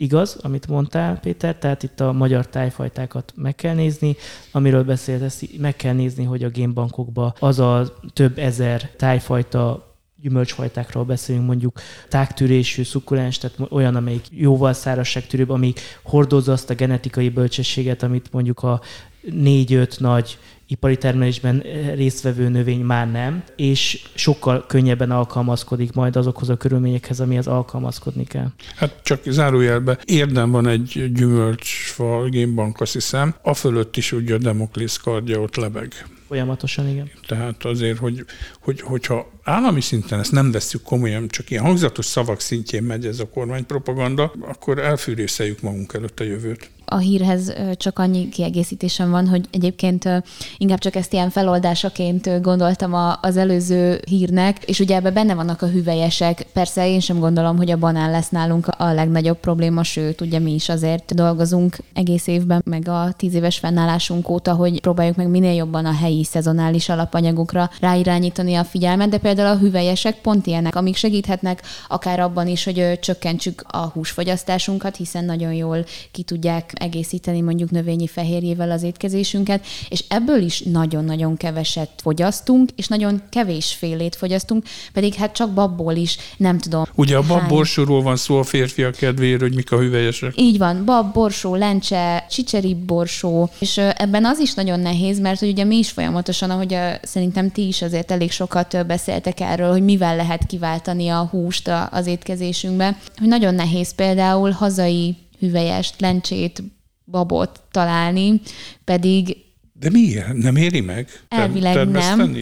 [0.02, 4.16] igaz, amit mondtál, Péter, tehát itt a magyar tájfajtákat meg kell nézni,
[4.52, 9.88] amiről beszéltesz, meg kell nézni, hogy a génbankokban az a több ezer tájfajta
[10.22, 11.80] gyümölcsfajtákról beszélünk, mondjuk
[12.10, 18.64] tágtűrésű, szukulens, tehát olyan, amelyik jóval szárazságtűrőbb, amik hordozza azt a genetikai bölcsességet, amit mondjuk
[18.64, 18.82] a
[19.22, 20.38] négy-öt nagy
[20.72, 21.64] ipari termelésben
[21.96, 28.48] résztvevő növény már nem, és sokkal könnyebben alkalmazkodik majd azokhoz a körülményekhez, amihez alkalmazkodni kell.
[28.76, 34.38] Hát csak zárójelbe, érdem van egy gyümölcsfa génbank, azt hiszem, a fölött is ugye a
[34.38, 35.94] Demoklész kardja ott lebeg.
[36.28, 37.12] Folyamatosan, igen.
[37.28, 38.26] Tehát azért, hogy,
[38.60, 43.20] hogy, hogyha állami szinten ezt nem veszük komolyan, csak ilyen hangzatos szavak szintjén megy ez
[43.20, 49.46] a kormánypropaganda, akkor elfűrészeljük magunk előtt a jövőt a hírhez csak annyi kiegészítésem van, hogy
[49.52, 50.10] egyébként
[50.58, 55.68] inkább csak ezt ilyen feloldásaként gondoltam az előző hírnek, és ugye ebben benne vannak a
[55.68, 56.46] hüvelyesek.
[56.54, 60.54] Persze én sem gondolom, hogy a banán lesz nálunk a legnagyobb probléma, sőt, ugye mi
[60.54, 65.54] is azért dolgozunk egész évben, meg a tíz éves fennállásunk óta, hogy próbáljuk meg minél
[65.54, 70.96] jobban a helyi szezonális alapanyagokra ráirányítani a figyelmet, de például a hüvelyesek pont ilyenek, amik
[70.96, 77.72] segíthetnek akár abban is, hogy csökkentsük a húsfogyasztásunkat, hiszen nagyon jól ki tudják egészíteni mondjuk
[77.72, 84.64] növényi fehérjével az étkezésünket, és ebből is nagyon-nagyon keveset fogyasztunk, és nagyon kevés félét fogyasztunk,
[84.94, 86.84] pedig hát csak babból is, nem tudom.
[86.96, 90.34] Ugye a bab borsóról van szó a férfiak kedvéért, hogy mik a hüvelyesek.
[90.36, 95.50] Így van, bab, borsó, lencse, csicseri borsó, és ebben az is nagyon nehéz, mert hogy
[95.50, 99.84] ugye mi is folyamatosan, ahogy a, szerintem ti is azért elég sokat beszéltek erről, hogy
[99.84, 106.64] mivel lehet kiváltani a húst az étkezésünkbe, hogy nagyon nehéz például hazai hüvelyest, lencsét,
[107.06, 108.42] babot találni,
[108.84, 109.38] pedig...
[109.74, 110.34] De miért?
[110.34, 111.08] Nem éri meg?
[111.28, 112.36] Elvileg nem.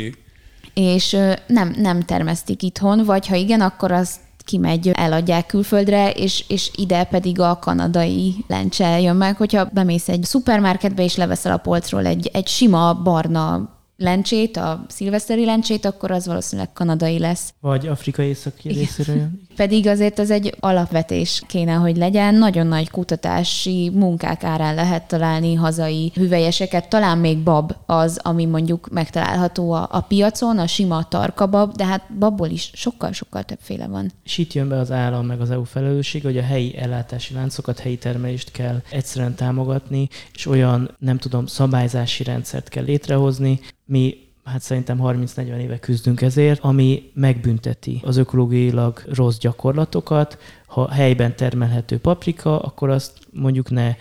[0.74, 1.18] És
[1.48, 7.04] nem, nem termesztik itthon, vagy ha igen, akkor azt kimegy, eladják külföldre, és, és ide
[7.04, 9.38] pedig a kanadai lencse jön meg.
[9.38, 15.46] Hogyha bemész egy szupermarketbe, és leveszel a polcról egy, egy sima barna lencsét, a szilveszteri
[15.46, 17.54] lencsét, akkor az valószínűleg kanadai lesz.
[17.60, 22.36] Vagy afrikai északi részéről Pedig azért az egy alapvetés kéne, hogy legyen.
[22.36, 26.90] Nagyon nagy kutatási munkák árán lehet találni hazai hüvelyeseket.
[26.90, 32.18] Talán még bab az, ami mondjuk megtalálható a, a piacon, a sima tarkabab, de hát
[32.20, 34.12] babból is sokkal-sokkal többféle van.
[34.24, 37.80] És itt jön be az állam meg az EU felelősség, hogy a helyi ellátási láncokat,
[37.80, 44.62] helyi termelést kell egyszerűen támogatni, és olyan, nem tudom, szabályzási rendszert kell létrehozni, mi hát
[44.62, 50.38] szerintem 30-40 éve küzdünk ezért, ami megbünteti az ökológiailag rossz gyakorlatokat.
[50.66, 53.96] Ha helyben termelhető paprika, akkor azt mondjuk ne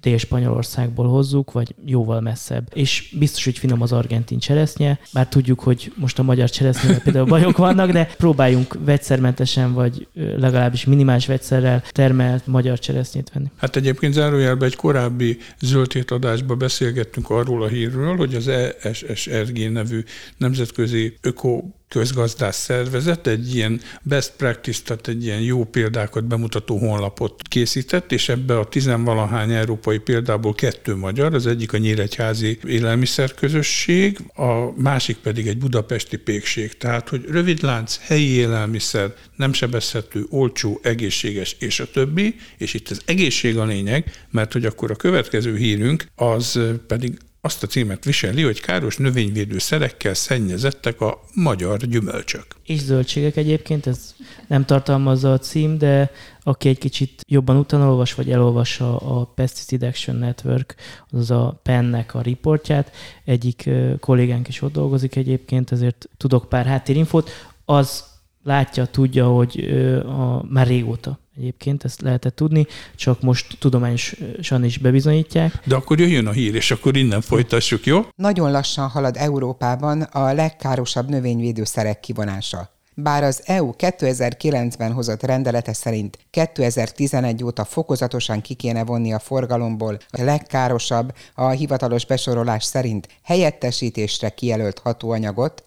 [0.00, 2.68] Dél-Spanyolországból hozzuk, vagy jóval messzebb.
[2.74, 7.26] És biztos, hogy finom az argentin cseresznye, bár tudjuk, hogy most a magyar cseresznye például
[7.26, 13.50] bajok vannak, de próbáljunk vegyszermentesen, vagy legalábbis minimális vegyszerrel termelt magyar cseresznyét venni.
[13.56, 18.48] Hát egyébként zárójelben egy korábbi zöld adásban beszélgettünk arról a hírről, hogy az
[18.82, 20.02] ESSRG nevű
[20.36, 21.62] nemzetközi öko
[21.92, 28.28] közgazdász szervezet egy ilyen best practice, tehát egy ilyen jó példákat bemutató honlapot készített, és
[28.28, 35.46] ebbe a tizenvalahány európai példából kettő magyar, az egyik a Nyíregyházi élelmiszerközösség, a másik pedig
[35.46, 36.76] egy budapesti pékség.
[36.76, 42.88] Tehát, hogy rövid lánc, helyi élelmiszer, nem sebezhető, olcsó, egészséges, és a többi, és itt
[42.88, 48.04] az egészség a lényeg, mert hogy akkor a következő hírünk az pedig azt a címet
[48.04, 52.46] viseli, hogy káros növényvédő szerekkel szennyezettek a magyar gyümölcsök.
[52.64, 54.14] És zöldségek egyébként, ez
[54.48, 56.10] nem tartalmazza a cím, de
[56.42, 60.74] aki egy kicsit jobban utána olvas, vagy elolvassa a Pesticide Action Network,
[61.10, 62.92] azaz a PEN-nek a riportját,
[63.24, 63.70] egyik
[64.00, 67.30] kollégánk is ott dolgozik egyébként, ezért tudok pár háttérinfót,
[67.64, 68.04] az
[68.42, 69.60] látja, tudja, hogy
[70.06, 72.66] a, már régóta egyébként, ezt lehetett tudni,
[72.96, 75.60] csak most tudományosan is bebizonyítják.
[75.64, 78.06] De akkor jöjjön a hír, és akkor innen folytassuk, jó?
[78.14, 82.70] Nagyon lassan halad Európában a legkárosabb növényvédőszerek kivonása.
[82.94, 89.98] Bár az EU 2009-ben hozott rendelete szerint 2011 óta fokozatosan ki kéne vonni a forgalomból
[90.10, 95.64] a legkárosabb, a hivatalos besorolás szerint helyettesítésre kijelölt hatóanyagot,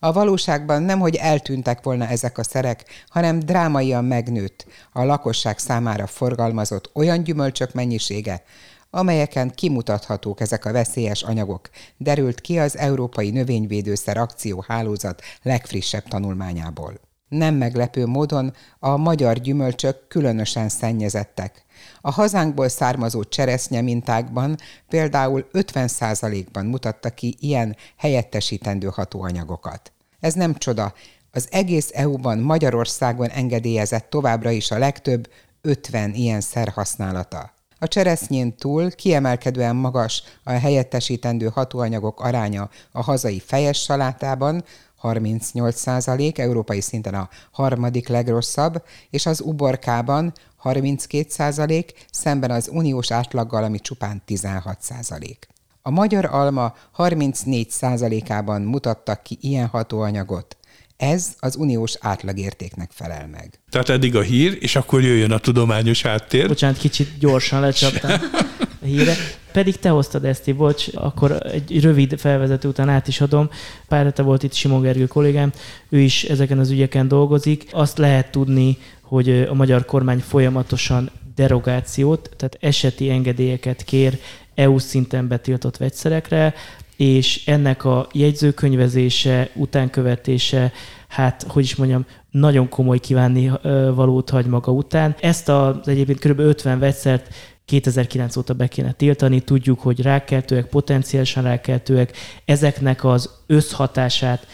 [0.00, 6.06] A valóságban nem, hogy eltűntek volna ezek a szerek, hanem drámaian megnőtt a lakosság számára
[6.06, 8.42] forgalmazott olyan gyümölcsök mennyisége,
[8.90, 17.07] amelyeken kimutathatók ezek a veszélyes anyagok, derült ki az Európai Növényvédőszer Akció Hálózat legfrissebb tanulmányából.
[17.28, 21.64] Nem meglepő módon a magyar gyümölcsök különösen szennyezettek.
[22.00, 24.56] A hazánkból származó cseresznye mintákban
[24.88, 29.92] például 50%-ban mutatta ki ilyen helyettesítendő hatóanyagokat.
[30.20, 30.92] Ez nem csoda,
[31.32, 35.28] az egész EU-ban Magyarországon engedélyezett továbbra is a legtöbb
[35.60, 37.56] 50 ilyen szer használata.
[37.78, 44.64] A cseresznyén túl kiemelkedően magas a helyettesítendő hatóanyagok aránya a hazai fejes salátában,
[44.98, 53.10] 38 százalék, európai szinten a harmadik legrosszabb, és az uborkában 32 százalék, szemben az uniós
[53.10, 55.48] átlaggal, ami csupán 16 százalék.
[55.82, 60.56] A magyar alma 34 százalékában mutattak ki ilyen hatóanyagot.
[60.96, 63.60] Ez az uniós átlagértéknek felel meg.
[63.70, 66.48] Tehát eddig a hír, és akkor jöjjön a tudományos háttér.
[66.48, 68.20] Bocsánat, kicsit gyorsan lecsaptam
[68.82, 69.14] híre.
[69.52, 73.50] Pedig te hoztad ezt, bocs, akkor egy rövid felvezető után át is adom.
[73.88, 75.52] Pár hete volt itt Simon Gergő kollégám,
[75.88, 77.68] ő is ezeken az ügyeken dolgozik.
[77.70, 84.18] Azt lehet tudni, hogy a magyar kormány folyamatosan derogációt, tehát eseti engedélyeket kér
[84.54, 86.54] EU szinten betiltott vegyszerekre,
[86.96, 90.72] és ennek a jegyzőkönyvezése, utánkövetése,
[91.08, 93.50] hát, hogy is mondjam, nagyon komoly kívánni
[93.94, 95.14] valót hagy maga után.
[95.20, 96.38] Ezt az egyébként kb.
[96.38, 97.34] 50 vegyszert
[97.68, 104.46] 2009 óta be kéne tiltani, tudjuk, hogy rákeltőek, potenciálisan rákeltőek, ezeknek az összhatását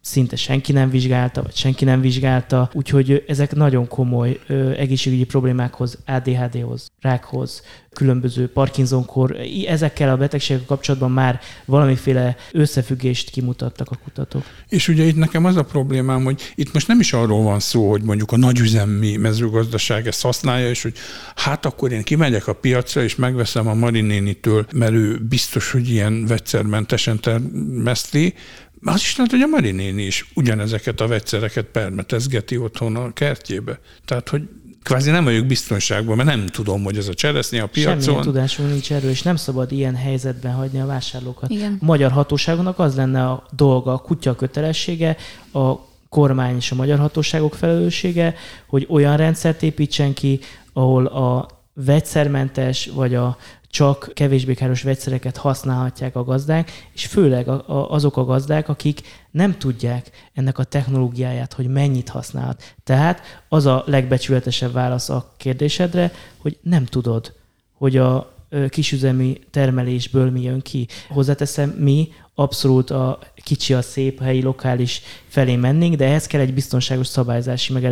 [0.00, 5.98] szinte senki nem vizsgálta, vagy senki nem vizsgálta, úgyhogy ezek nagyon komoly ö, egészségügyi problémákhoz,
[6.06, 9.36] ADHD-hoz, rákhoz, különböző Parkinson-kor,
[9.66, 14.44] ezekkel a betegségekkel kapcsolatban már valamiféle összefüggést kimutattak a kutatók.
[14.68, 17.90] És ugye itt nekem az a problémám, hogy itt most nem is arról van szó,
[17.90, 20.94] hogy mondjuk a nagyüzemi mezőgazdaság ezt használja, és hogy
[21.34, 26.26] hát akkor én kimegyek a piacra, és megveszem a Marinénitől, mert ő biztos, hogy ilyen
[26.26, 28.34] vegyszermentesen termeszti,
[28.82, 33.78] az is lehet, hogy a Marinéni is ugyanezeket a vegyszereket permetezgeti otthon a kertjébe.
[34.04, 34.42] Tehát, hogy
[34.82, 38.00] kvázi nem vagyok biztonságban, mert nem tudom, hogy ez a cseresznye a piacon.
[38.00, 41.50] Semmilyen tudásunk nincs erről, és nem szabad ilyen helyzetben hagyni a vásárlókat.
[41.50, 41.76] Igen.
[41.80, 45.16] A magyar hatóságoknak az lenne a dolga, a kutya kötelessége,
[45.52, 45.74] a
[46.08, 48.34] kormány és a magyar hatóságok felelőssége,
[48.66, 50.40] hogy olyan rendszert építsen ki,
[50.72, 53.36] ahol a vegyszermentes vagy a
[53.70, 59.00] csak kevésbé káros vegyszereket használhatják a gazdák, és főleg a, a, azok a gazdák, akik
[59.30, 62.74] nem tudják ennek a technológiáját, hogy mennyit használhat.
[62.84, 67.32] Tehát az a legbecsületesebb válasz a kérdésedre, hogy nem tudod,
[67.72, 70.88] hogy a kisüzemi termelésből mi jön ki.
[71.08, 72.08] Hozzáteszem, mi
[72.40, 77.72] abszolút a kicsi, a szép helyi, lokális felé mennénk, de ehhez kell egy biztonságos szabályzási
[77.72, 77.82] meg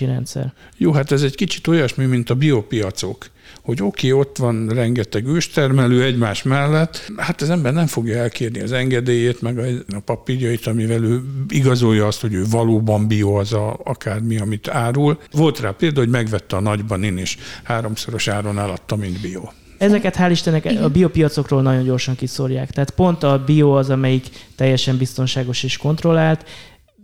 [0.00, 0.52] rendszer.
[0.76, 3.30] Jó, hát ez egy kicsit olyasmi, mint a biopiacok
[3.62, 8.60] hogy oké, okay, ott van rengeteg őstermelő egymás mellett, hát az ember nem fogja elkérni
[8.60, 9.58] az engedélyét, meg
[9.94, 15.18] a papírjait, amivel ő igazolja azt, hogy ő valóban bio az a, akármi, amit árul.
[15.30, 19.42] Volt rá példa, hogy megvette a nagyban én is háromszoros áron eladta, mint bio.
[19.78, 20.82] Ezeket hál' Istennek Igen.
[20.82, 22.70] a biopiacokról nagyon gyorsan kiszorják.
[22.70, 24.26] Tehát pont a bio az, amelyik
[24.56, 26.44] teljesen biztonságos és kontrollált,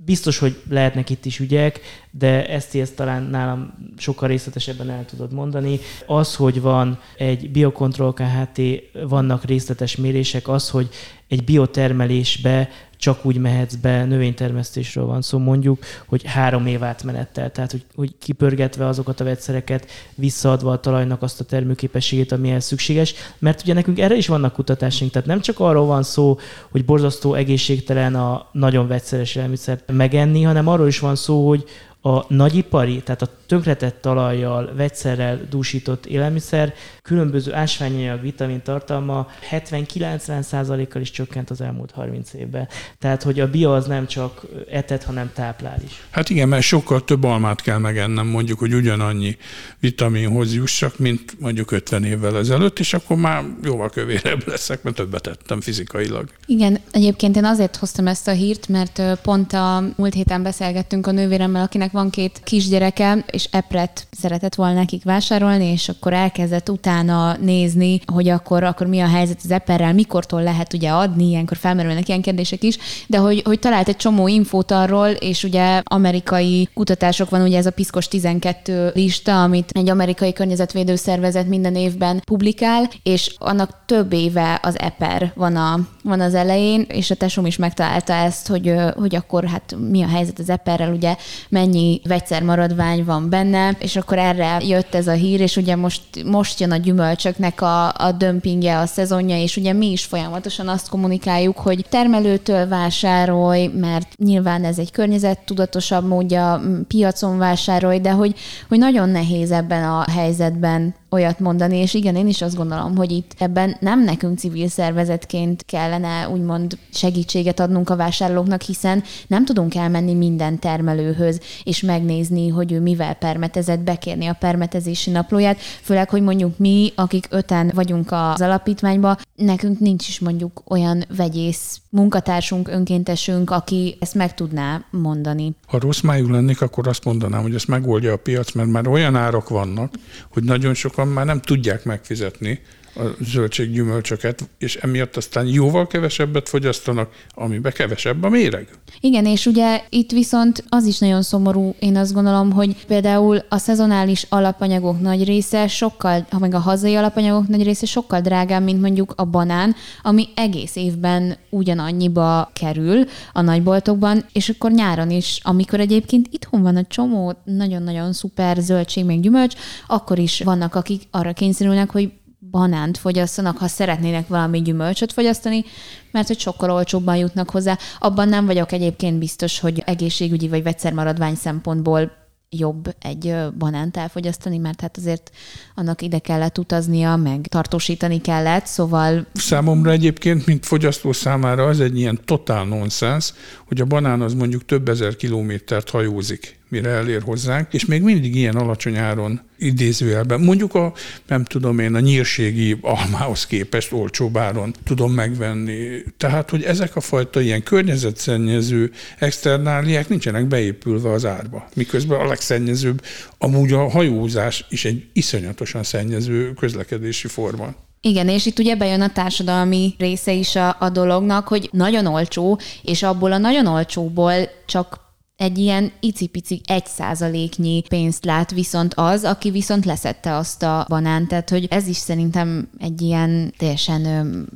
[0.05, 5.33] biztos, hogy lehetnek itt is ügyek, de ezt, ezt talán nálam sokkal részletesebben el tudod
[5.33, 5.79] mondani.
[6.07, 8.61] Az, hogy van egy biokontroll KHT,
[9.09, 10.89] vannak részletes mérések, az, hogy
[11.29, 17.71] egy biotermelésbe csak úgy mehetsz be, növénytermesztésről van szó mondjuk, hogy három év átmenettel, tehát
[17.71, 23.63] hogy, hogy kipörgetve azokat a vegyszereket, visszaadva a talajnak azt a termőképességét, amihez szükséges, mert
[23.63, 26.39] ugye nekünk erre is vannak kutatásaink, tehát nem csak arról van szó,
[26.71, 31.65] hogy borzasztó egészségtelen a nagyon vegyszeres élelmiszert megenni, hanem arról is van szó, hogy
[32.07, 41.11] a nagyipari, tehát a tönkretett talajjal, vegyszerrel dúsított élelmiszer különböző ásványanyag, vitamin tartalma 70-90%-kal is
[41.11, 42.69] csökkent az elmúlt 30 évben.
[42.99, 46.07] Tehát, hogy a bio az nem csak etet, hanem táplál is.
[46.11, 49.37] Hát igen, mert sokkal több almát kell megennem, mondjuk, hogy ugyanannyi
[49.81, 55.23] vitaminhoz jussak, mint mondjuk 50 évvel ezelőtt, és akkor már jóval kövérebb leszek, mert többet
[55.23, 56.29] tettem fizikailag.
[56.47, 61.11] Igen, egyébként én azért hoztam ezt a hírt, mert pont a múlt héten beszélgettünk a
[61.11, 67.37] nővéremmel, akinek van két kisgyereke, és epret szeretett volna nekik vásárolni, és akkor elkezdett utána
[67.37, 72.09] nézni, hogy akkor, akkor mi a helyzet az eperrel, mikortól lehet ugye adni, ilyenkor felmerülnek
[72.09, 77.31] ilyen kérdések is, de hogy, hogy talált egy csomó infót arról, és ugye amerikai kutatások
[77.31, 82.91] van, ugye ez a Piszkos 12 lista, amit egy amerikai környezetvédő szervezet minden évben publikál,
[83.03, 87.57] és annak több éve az eper van a van az elején, és a tesóm is
[87.57, 91.17] megtalálta ezt, hogy, hogy akkor hát mi a helyzet az eperrel, ugye
[91.49, 96.61] mennyi vegyszermaradvány van benne, és akkor erre jött ez a hír, és ugye most, most
[96.61, 101.59] jön a gyümölcsöknek a, a dömpingje, a szezonja, és ugye mi is folyamatosan azt kommunikáljuk,
[101.59, 108.35] hogy termelőtől vásárolj, mert nyilván ez egy környezettudatosabb módja, piacon vásárolj, de hogy,
[108.69, 113.11] hogy nagyon nehéz ebben a helyzetben olyat mondani, és igen, én is azt gondolom, hogy
[113.11, 119.75] itt ebben nem nekünk civil szervezetként kellene úgymond segítséget adnunk a vásárlóknak, hiszen nem tudunk
[119.75, 126.23] elmenni minden termelőhöz, és megnézni, hogy ő mivel permetezett, bekérni a permetezési naplóját, főleg, hogy
[126.23, 133.51] mondjuk mi, akik öten vagyunk az alapítványban, nekünk nincs is mondjuk olyan vegyész munkatársunk, önkéntesünk,
[133.51, 135.55] aki ezt meg tudná mondani.
[135.67, 139.17] Ha rossz májú lennék, akkor azt mondanám, hogy ezt megoldja a piac, mert már olyan
[139.17, 139.95] árak vannak,
[140.33, 142.61] hogy nagyon sokan már nem tudják megfizetni
[142.97, 148.69] a zöldséggyümölcsöket, és emiatt aztán jóval kevesebbet fogyasztanak, amiben kevesebb a méreg.
[149.01, 153.59] Igen, és ugye itt viszont az is nagyon szomorú, én azt gondolom, hogy például a
[153.59, 158.81] szezonális alapanyagok nagy része sokkal, ha meg a hazai alapanyagok nagy része sokkal drágább, mint
[158.81, 165.81] mondjuk a banán, ami egész évben ugyanannyiba kerül a nagyboltokban, és akkor nyáron is, amikor
[165.81, 169.55] egyébként itthon van a csomó nagyon-nagyon szuper zöldség, meg gyümölcs,
[169.87, 172.13] akkor is vannak, akik arra kényszerülnek, hogy
[172.55, 175.65] banánt fogyasszanak, ha szeretnének valami gyümölcsöt fogyasztani,
[176.11, 177.79] mert hogy sokkal olcsóbban jutnak hozzá.
[177.99, 182.13] Abban nem vagyok egyébként biztos, hogy egészségügyi vagy vegyszermaradvány szempontból
[182.51, 185.31] jobb egy banánt elfogyasztani, mert hát azért
[185.75, 189.27] annak ide kellett utaznia, meg tartósítani kellett, szóval...
[189.33, 193.33] Számomra egyébként, mint fogyasztó számára az egy ilyen totál nonsens,
[193.75, 198.35] hogy a banán az mondjuk több ezer kilométert hajózik mire elér hozzánk, és még mindig
[198.35, 200.41] ilyen alacsony áron idézőjelben.
[200.41, 200.93] Mondjuk a,
[201.27, 206.03] nem tudom én, a nyírségi almához képest olcsóbb áron tudom megvenni.
[206.17, 211.69] Tehát, hogy ezek a fajta ilyen környezetszennyező externáliák nincsenek beépülve az árba.
[211.75, 213.03] Miközben a legszennyezőbb,
[213.39, 217.75] amúgy a hajózás is egy iszonyatosan szennyező közlekedési forma.
[218.07, 222.59] Igen, és itt ugye bejön a társadalmi része is a, a dolognak, hogy nagyon olcsó,
[222.83, 224.33] és abból a nagyon olcsóból
[224.67, 225.01] csak
[225.37, 231.29] egy ilyen icipici egy százaléknyi pénzt lát viszont az, aki viszont leszette azt a banánt.
[231.29, 234.01] Tehát, hogy ez is szerintem egy ilyen teljesen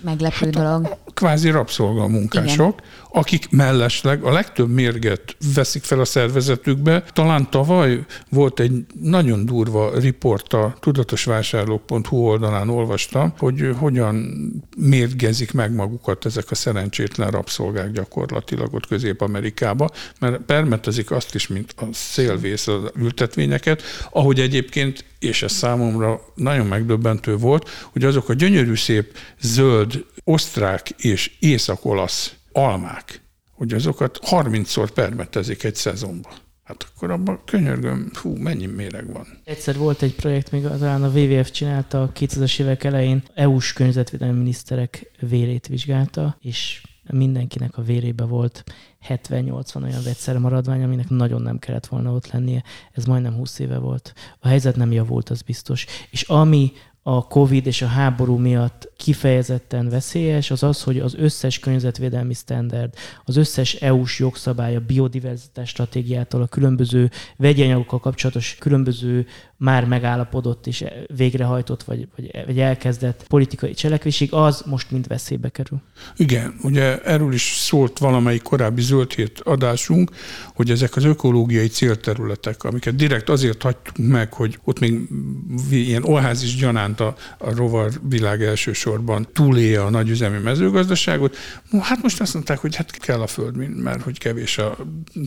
[0.04, 0.96] meglepő hát dolog.
[1.14, 7.04] Kvázi rabszolgamunkások, Igen akik mellesleg a legtöbb mérget veszik fel a szervezetükbe.
[7.12, 14.14] Talán tavaly volt egy nagyon durva riport a tudatosvásárlók.hu oldalán olvastam, hogy hogyan
[14.76, 19.88] mérgezik meg magukat ezek a szerencsétlen rabszolgák gyakorlatilag ott Közép-Amerikába,
[20.20, 26.66] mert permetezik azt is, mint a szélvész az ültetvényeket, ahogy egyébként és ez számomra nagyon
[26.66, 34.88] megdöbbentő volt, hogy azok a gyönyörű szép zöld osztrák és észak-olasz almák, hogy azokat 30-szor
[34.94, 36.32] permetezik egy szezonban.
[36.64, 39.26] Hát akkor abban könyörgöm, hú, mennyi méreg van.
[39.44, 44.38] Egyszer volt egy projekt, még talán a WWF csinálta a 2000-es évek elején, EU-s környezetvédelmi
[44.38, 46.82] miniszterek vérét vizsgálta, és
[47.12, 48.64] mindenkinek a vérébe volt
[49.08, 52.62] 70-80 olyan vegyszer maradvány, aminek nagyon nem kellett volna ott lennie.
[52.92, 54.12] Ez majdnem 20 éve volt.
[54.38, 55.86] A helyzet nem javult, az biztos.
[56.10, 56.72] És ami
[57.10, 62.94] a COVID és a háború miatt kifejezetten veszélyes, az az, hogy az összes környezetvédelmi standard,
[63.24, 69.26] az összes EU-s jogszabály, a biodiverzitás stratégiától, a különböző vegyi anyagokkal kapcsolatos különböző
[69.58, 70.84] már megállapodott és
[71.16, 72.08] végrehajtott, vagy,
[72.46, 75.80] vagy, elkezdett politikai cselekvésig, az most mind veszélybe kerül.
[76.16, 80.10] Igen, ugye erről is szólt valamelyik korábbi zöldhét adásunk,
[80.54, 85.08] hogy ezek az ökológiai célterületek, amiket direkt azért hagytunk meg, hogy ott még
[85.70, 91.36] ilyen olházis gyanánt a, a rovar világ elsősorban túlélje a nagyüzemi mezőgazdaságot.
[91.80, 94.76] Hát most azt mondták, hogy hát kell a föld, mert hogy kevés a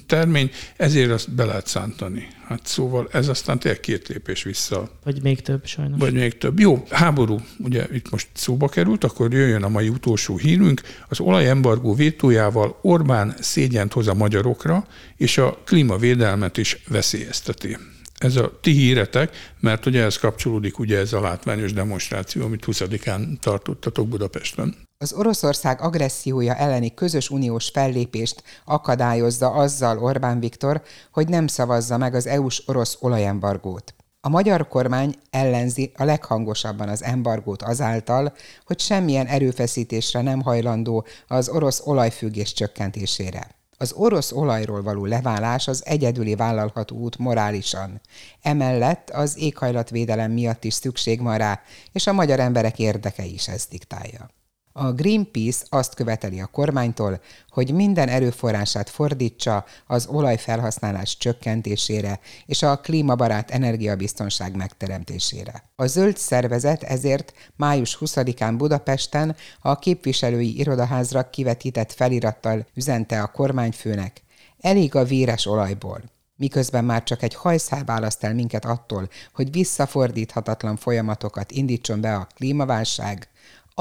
[0.06, 2.28] termény, ezért azt be lehet szántani.
[2.52, 4.90] Hát szóval ez aztán tényleg két lépés vissza.
[5.04, 6.00] Vagy még több sajnos.
[6.00, 6.60] Vagy még több.
[6.60, 10.82] Jó, háború, ugye itt most szóba került, akkor jöjjön a mai utolsó hírünk.
[11.10, 17.78] Az olajembargó vétójával Orbán szégyent hoz a magyarokra, és a klímavédelmet is veszélyezteti.
[18.18, 23.40] Ez a ti híretek, mert ugye ez kapcsolódik ugye ez a látványos demonstráció, amit 20-án
[23.40, 24.76] tartottatok Budapesten.
[24.98, 32.14] Az Oroszország agressziója elleni közös uniós fellépést akadályozza azzal Orbán Viktor, hogy nem szavazza meg
[32.14, 33.94] az EU-s orosz olajembargót.
[34.24, 38.34] A magyar kormány ellenzi a leghangosabban az embargót azáltal,
[38.66, 43.48] hogy semmilyen erőfeszítésre nem hajlandó az orosz olajfüggés csökkentésére.
[43.78, 48.02] Az orosz olajról való leválás az egyedüli vállalható út morálisan.
[48.42, 51.62] Emellett az éghajlatvédelem miatt is szükség van rá,
[51.92, 54.30] és a magyar emberek érdeke is ezt diktálja.
[54.74, 62.80] A Greenpeace azt követeli a kormánytól, hogy minden erőforrását fordítsa az olajfelhasználás csökkentésére és a
[62.80, 65.64] klímabarát energiabiztonság megteremtésére.
[65.76, 74.22] A zöld szervezet ezért május 20-án Budapesten a képviselői irodaházra kivetített felirattal üzente a kormányfőnek,
[74.60, 76.02] elég a véres olajból
[76.42, 82.28] miközben már csak egy hajszál választ el minket attól, hogy visszafordíthatatlan folyamatokat indítson be a
[82.36, 83.28] klímaválság,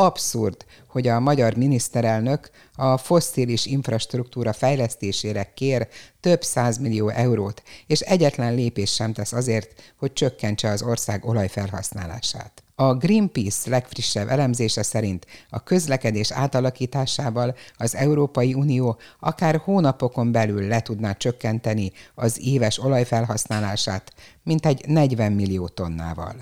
[0.00, 5.88] Abszurd, hogy a magyar miniszterelnök a fosszilis infrastruktúra fejlesztésére kér
[6.20, 12.62] több százmillió eurót, és egyetlen lépés sem tesz azért, hogy csökkentse az ország olajfelhasználását.
[12.74, 20.80] A Greenpeace legfrissebb elemzése szerint a közlekedés átalakításával az Európai Unió akár hónapokon belül le
[20.80, 26.34] tudná csökkenteni az éves olajfelhasználását, mintegy 40 millió tonnával.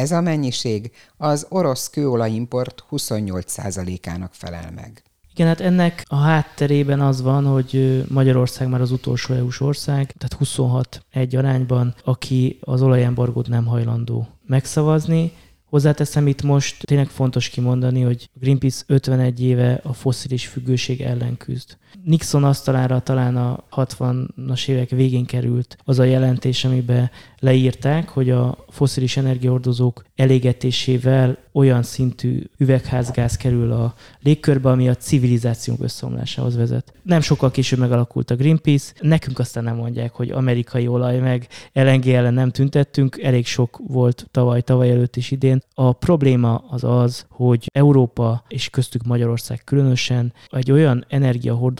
[0.00, 5.02] Ez a mennyiség az orosz kőolajimport 28%-ának felel meg.
[5.32, 10.32] Igen, hát ennek a hátterében az van, hogy Magyarország már az utolsó EU-s ország, tehát
[10.32, 15.32] 26 egy arányban, aki az olajembargót nem hajlandó megszavazni,
[15.64, 21.76] Hozzáteszem itt most tényleg fontos kimondani, hogy Greenpeace 51 éve a foszilis függőség ellen küzd.
[22.04, 28.64] Nixon asztalára talán a 60-as évek végén került az a jelentés, amiben leírták, hogy a
[28.68, 36.92] foszilis energiaordozók elégetésével olyan szintű üvegházgáz kerül a légkörbe, ami a civilizációnk összeomlásához vezet.
[37.02, 42.06] Nem sokkal később megalakult a Greenpeace, nekünk aztán nem mondják, hogy amerikai olaj meg LNG
[42.06, 45.62] ellen nem tüntettünk, elég sok volt tavaly, tavaly előtt is idén.
[45.74, 51.04] A probléma az az, hogy Európa, és köztük Magyarország különösen, egy olyan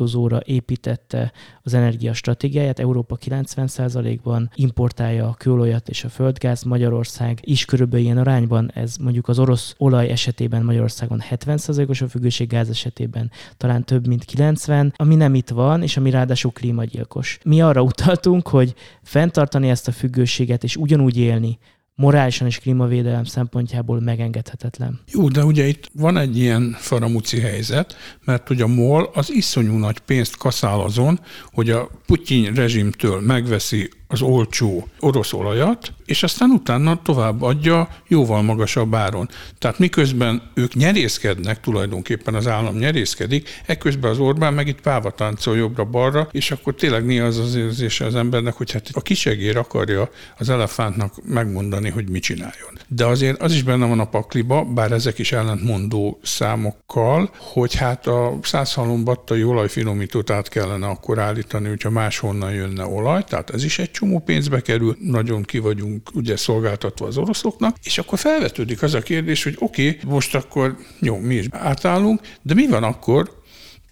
[0.01, 1.32] energiahordozóra építette
[1.62, 8.70] az energiastratégiáját, Európa 90%-ban importálja a kőolajat és a földgáz, Magyarország is körülbelül ilyen arányban,
[8.74, 14.24] ez mondjuk az orosz olaj esetében Magyarországon 70%-os a függőség, gáz esetében talán több mint
[14.24, 17.38] 90, ami nem itt van, és ami ráadásul klímagyilkos.
[17.44, 21.59] Mi arra utaltunk, hogy fenntartani ezt a függőséget és ugyanúgy élni,
[22.01, 25.01] morálisan és klímavédelem szempontjából megengedhetetlen.
[25.12, 29.76] Jó, de ugye itt van egy ilyen faramúci helyzet, mert ugye a MOL az iszonyú
[29.76, 31.20] nagy pénzt kaszál azon,
[31.53, 38.42] hogy a Putyin rezsimtől megveszi az olcsó orosz olajat, és aztán utána tovább adja jóval
[38.42, 39.28] magasabb áron.
[39.58, 45.56] Tehát miközben ők nyerészkednek, tulajdonképpen az állam nyerészkedik, ekközben az Orbán meg itt páva táncol
[45.56, 50.11] jobbra-balra, és akkor tényleg néha az az érzése az embernek, hogy hát a kisegér akarja
[50.38, 52.78] az elefántnak megmondani, hogy mit csináljon.
[52.88, 58.06] De azért az is benne van a pakliba, bár ezek is ellentmondó számokkal, hogy hát
[58.06, 63.90] a százhalombattai olajfinomítót át kellene akkor állítani, hogyha máshonnan jönne olaj, tehát ez is egy
[64.01, 69.01] csomó pénzbe kerül, nagyon ki vagyunk ugye szolgáltatva az oroszoknak, és akkor felvetődik az a
[69.01, 73.38] kérdés, hogy oké, okay, most akkor jó, mi is átállunk, de mi van akkor,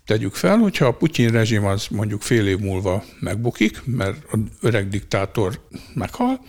[0.07, 4.89] tegyük fel, hogyha a Putyin rezsim az mondjuk fél év múlva megbukik, mert az öreg
[4.89, 5.61] diktátor
[5.95, 6.41] meghal,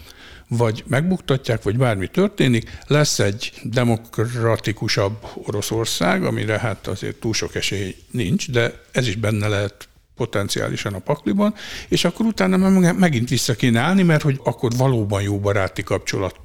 [0.48, 7.96] vagy megbuktatják, vagy bármi történik, lesz egy demokratikusabb Oroszország, amire hát azért túl sok esély
[8.12, 9.89] nincs, de ez is benne lehet
[10.20, 11.54] potenciálisan a pakliban,
[11.88, 16.36] és akkor utána megint vissza kéne állni, mert hogy akkor valóban jó baráti kapcsolat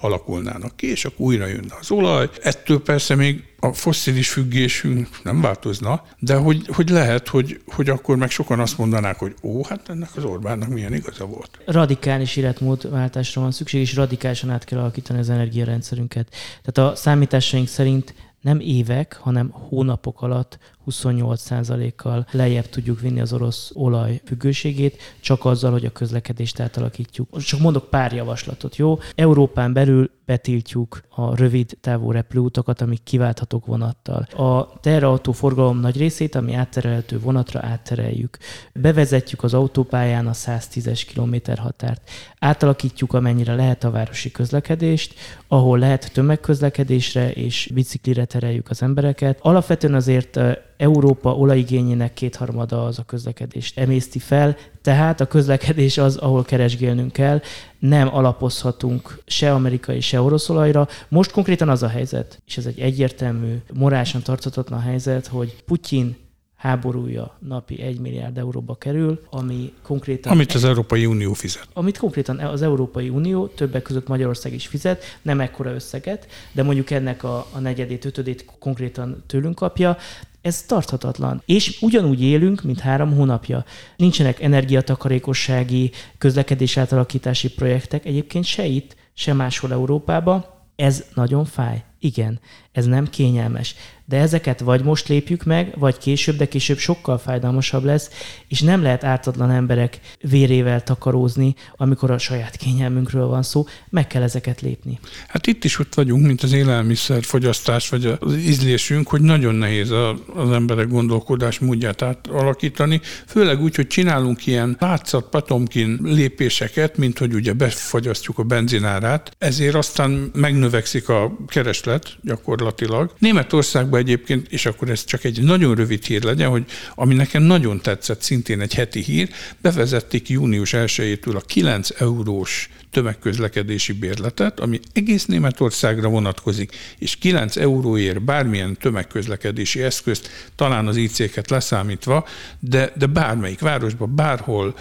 [0.00, 2.28] alakulnának ki, és akkor újra jönne az olaj.
[2.42, 8.16] Ettől persze még a fosszilis függésünk nem változna, de hogy, hogy lehet, hogy, hogy akkor
[8.16, 11.58] meg sokan azt mondanák, hogy ó, hát ennek az Orbánnak milyen igaza volt.
[11.66, 16.34] Radikális életmódváltásra van szükség, és radikálisan át kell alakítani az energiarendszerünket.
[16.62, 20.58] Tehát a számításaink szerint nem évek, hanem hónapok alatt
[20.90, 27.38] 28%-kal lejjebb tudjuk vinni az orosz olaj függőségét, csak azzal, hogy a közlekedést átalakítjuk.
[27.38, 28.98] Csak mondok pár javaslatot, jó?
[29.14, 34.22] Európán belül betiltjuk a rövid távú repülőutakat, amik kiválthatók vonattal.
[34.22, 38.38] A teherautó forgalom nagy részét, ami átterelhető vonatra áttereljük.
[38.74, 42.10] Bevezetjük az autópályán a 110-es kilométer határt.
[42.38, 45.14] Átalakítjuk amennyire lehet a városi közlekedést,
[45.48, 49.38] ahol lehet tömegközlekedésre és biciklire tereljük az embereket.
[49.42, 50.40] Alapvetően azért
[50.78, 57.40] Európa olajigényének kétharmada az a közlekedést emészti fel, tehát a közlekedés az, ahol keresgélnünk kell,
[57.78, 60.88] nem alapozhatunk se amerikai, se orosz olajra.
[61.08, 66.16] Most konkrétan az a helyzet, és ez egy egyértelmű, morálisan tarthatatlan helyzet, hogy Putyin
[66.58, 70.32] háborúja napi 1 milliárd euróba kerül, ami konkrétan...
[70.32, 71.68] Amit az Európai Unió fizet.
[71.72, 76.90] Amit konkrétan az Európai Unió, többek között Magyarország is fizet, nem ekkora összeget, de mondjuk
[76.90, 79.96] ennek a, a negyedét, ötödét konkrétan tőlünk kapja.
[80.40, 81.42] Ez tarthatatlan.
[81.46, 83.64] És ugyanúgy élünk, mint három hónapja.
[83.96, 90.44] Nincsenek energiatakarékossági, közlekedés átalakítási projektek, egyébként se itt, se máshol Európában.
[90.76, 91.84] Ez nagyon fáj.
[91.98, 92.40] Igen,
[92.72, 93.74] ez nem kényelmes
[94.08, 98.10] De ezeket vagy most lépjük meg, vagy később, de később sokkal fájdalmasabb lesz,
[98.48, 104.22] és nem lehet ártatlan emberek vérével takarózni, amikor a saját kényelmünkről van szó, meg kell
[104.22, 104.98] ezeket lépni.
[105.28, 109.90] Hát itt is ott vagyunk, mint az élelmiszer fogyasztás, vagy az ízlésünk, hogy nagyon nehéz
[110.34, 117.34] az emberek gondolkodás módját átalakítani, főleg úgy, hogy csinálunk ilyen látszat patomkin lépéseket, mint hogy
[117.34, 123.12] ugye befagyasztjuk a benzinárát, ezért aztán megnövekszik a kereslet gyakorlatilag.
[123.18, 127.80] Németországban egyébként, és akkor ez csak egy nagyon rövid hír legyen, hogy ami nekem nagyon
[127.80, 129.28] tetszett, szintén egy heti hír,
[129.60, 138.22] bevezették június 1-től a 9 eurós tömegközlekedési bérletet, ami egész Németországra vonatkozik, és 9 euróért
[138.22, 142.26] bármilyen tömegközlekedési eszközt, talán az IC-ket leszámítva,
[142.60, 144.74] de, de bármelyik városban, bárhol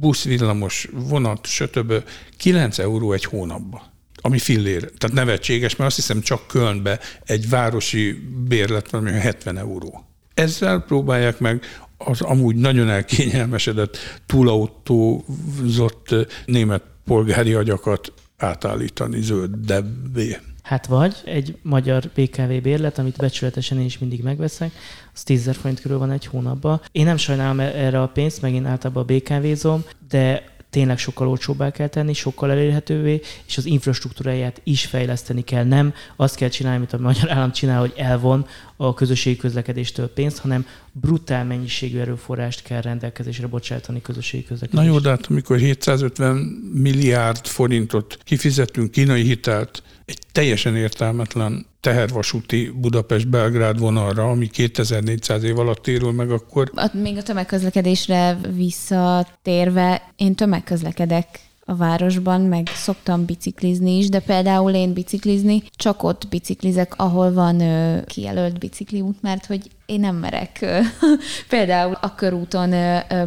[0.00, 1.92] busz, villamos, vonat, stb.
[2.36, 4.80] 9 euró egy hónapba ami fillér.
[4.80, 8.12] Tehát nevetséges, mert azt hiszem csak Kölnbe egy városi
[8.48, 10.04] bérlet van, ami 70 euró.
[10.34, 11.62] Ezzel próbálják meg
[11.98, 13.96] az amúgy nagyon elkényelmesedett,
[14.26, 16.14] túlautózott
[16.46, 20.38] német polgári agyakat átállítani zöldebbé.
[20.62, 24.72] Hát vagy egy magyar BKV bérlet, amit becsületesen én is mindig megveszek,
[25.14, 26.80] az 10 forint körül van egy hónapban.
[26.92, 31.88] Én nem sajnálom erre a pénzt, meg én általában BKV-zom, de tényleg sokkal olcsóbbá kell
[31.88, 35.64] tenni, sokkal elérhetővé, és az infrastruktúráját is fejleszteni kell.
[35.64, 38.46] Nem azt kell csinálni, amit a magyar állam csinál, hogy elvon
[38.76, 44.86] a közösségi közlekedéstől pénzt, hanem brutál mennyiségű erőforrást kell rendelkezésre bocsátani közösségi közlekedésre.
[44.86, 46.36] Na jó, de hát amikor 750
[46.72, 55.82] milliárd forintot kifizetünk kínai hitelt egy teljesen értelmetlen tehervasúti Budapest-Belgrád vonalra, ami 2400 év alatt
[55.82, 56.70] térül meg, akkor...
[56.92, 64.92] Még a tömegközlekedésre visszatérve, én tömegközlekedek a városban, meg szoktam biciklizni is, de például én
[64.92, 70.64] biciklizni csak ott biciklizek, ahol van ö, kijelölt bicikliút, mert hogy én nem merek
[71.48, 72.74] például a körúton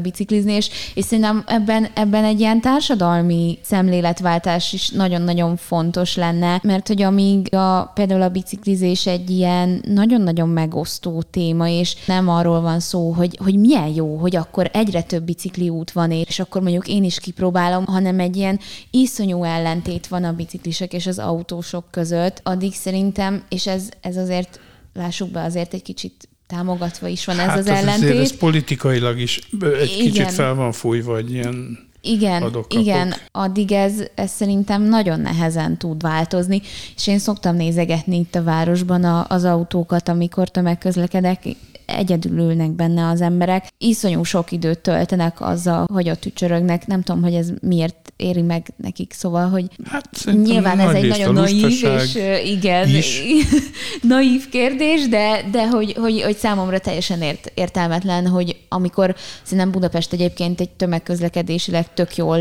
[0.01, 6.87] biciklizni, és, és szerintem ebben, ebben egy ilyen társadalmi szemléletváltás is nagyon-nagyon fontos lenne, mert
[6.87, 12.79] hogy amíg a, például a biciklizés egy ilyen nagyon-nagyon megosztó téma, és nem arról van
[12.79, 16.87] szó, hogy, hogy milyen jó, hogy akkor egyre több bicikli út van, és akkor mondjuk
[16.87, 18.59] én is kipróbálom, hanem egy ilyen
[18.91, 24.59] iszonyú ellentét van a biciklisek és az autósok között, addig szerintem, és ez, ez azért
[24.93, 28.19] lássuk be, azért egy kicsit támogatva is van ez hát az ellentét.
[28.19, 30.11] ez politikailag is egy igen.
[30.11, 32.85] kicsit fel van fújva egy ilyen igen, adok-kapok.
[32.85, 36.61] igen, addig ez, ez szerintem nagyon nehezen tud változni,
[36.95, 41.43] és én szoktam nézegetni itt a városban a, az autókat, amikor tömegközlekedek,
[41.87, 43.67] egyedül ülnek benne az emberek.
[43.77, 46.87] Iszonyú sok időt töltenek azzal, hogy ott tücsörögnek.
[46.87, 50.09] Nem tudom, hogy ez miért éri meg nekik, szóval, hogy hát,
[50.43, 53.21] nyilván ez egy nagyon naív és igen, is.
[54.01, 60.13] naív kérdés, de, de hogy, hogy, hogy számomra teljesen ért, értelmetlen, hogy amikor szerintem Budapest
[60.13, 62.39] egyébként egy tömegközlekedésileg tök jól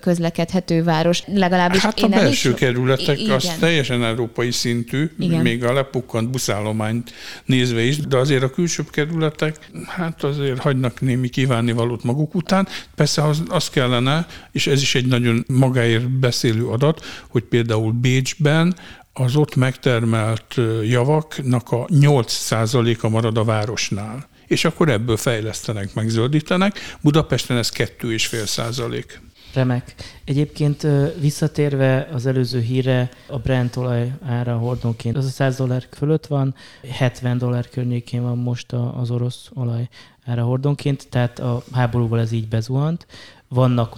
[0.00, 2.56] közlekedhető város, legalábbis Hát én a belső is...
[2.56, 3.34] kerületek igen.
[3.34, 5.42] az teljesen európai szintű, igen.
[5.42, 7.12] még a lepukkant buszállományt
[7.44, 12.68] nézve is, de azért a külső kerületek hát azért hagynak némi kívánivalót maguk után.
[12.94, 18.74] Persze az, az kellene, és ez is egy nagyon magáért beszélő adat, hogy például Bécsben
[19.12, 24.28] az ott megtermelt javaknak a 8%-a marad a városnál.
[24.46, 26.96] És akkor ebből fejlesztenek, megzöldítenek.
[27.00, 29.20] Budapesten ez 2,5 százalék.
[29.54, 29.94] Remek.
[30.24, 30.86] Egyébként
[31.20, 36.54] visszatérve az előző híre, a Brent olaj ára hordónként az a 100 dollár fölött van,
[36.90, 39.88] 70 dollár környékén van most az orosz olaj
[40.24, 43.06] ára hordónként, tehát a háborúval ez így bezuhant.
[43.48, 43.96] Vannak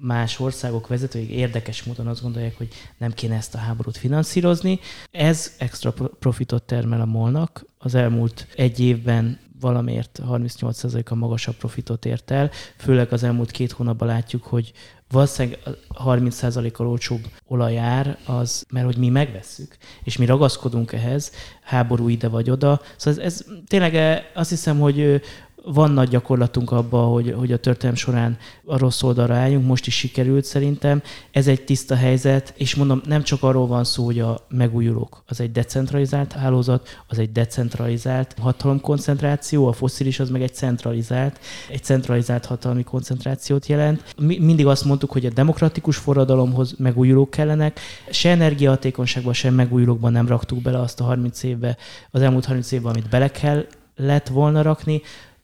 [0.00, 4.80] más országok vezetői érdekes módon azt gondolják, hogy nem kéne ezt a háborút finanszírozni.
[5.10, 7.64] Ez extra profitot termel a molnak.
[7.78, 14.08] Az elmúlt egy évben valamiért 38%-a magasabb profitot ért el, főleg az elmúlt két hónapban
[14.08, 14.72] látjuk, hogy
[15.10, 15.58] valószínűleg
[16.04, 21.32] 30%-kal olcsóbb olajár az, mert hogy mi megvesszük, és mi ragaszkodunk ehhez,
[21.62, 22.80] háború ide vagy oda.
[22.96, 25.22] Szóval ez, ez tényleg eh, azt hiszem, hogy
[25.64, 29.94] van nagy gyakorlatunk abban, hogy, hogy a történelem során a rossz oldalra álljunk, most is
[29.94, 31.02] sikerült szerintem.
[31.30, 35.40] Ez egy tiszta helyzet, és mondom, nem csak arról van szó, hogy a megújulók az
[35.40, 41.38] egy decentralizált hálózat, az egy decentralizált hatalomkoncentráció, a foszilis az meg egy centralizált,
[41.70, 44.14] egy centralizált hatalmi koncentrációt jelent.
[44.20, 50.28] Mi, mindig azt mondtuk, hogy a demokratikus forradalomhoz megújulók kellenek, se energiahatékonyságban, se megújulókban nem
[50.28, 51.76] raktuk bele azt a 30 évbe,
[52.10, 55.02] az elmúlt 30 évben, amit bele kell lett volna rakni,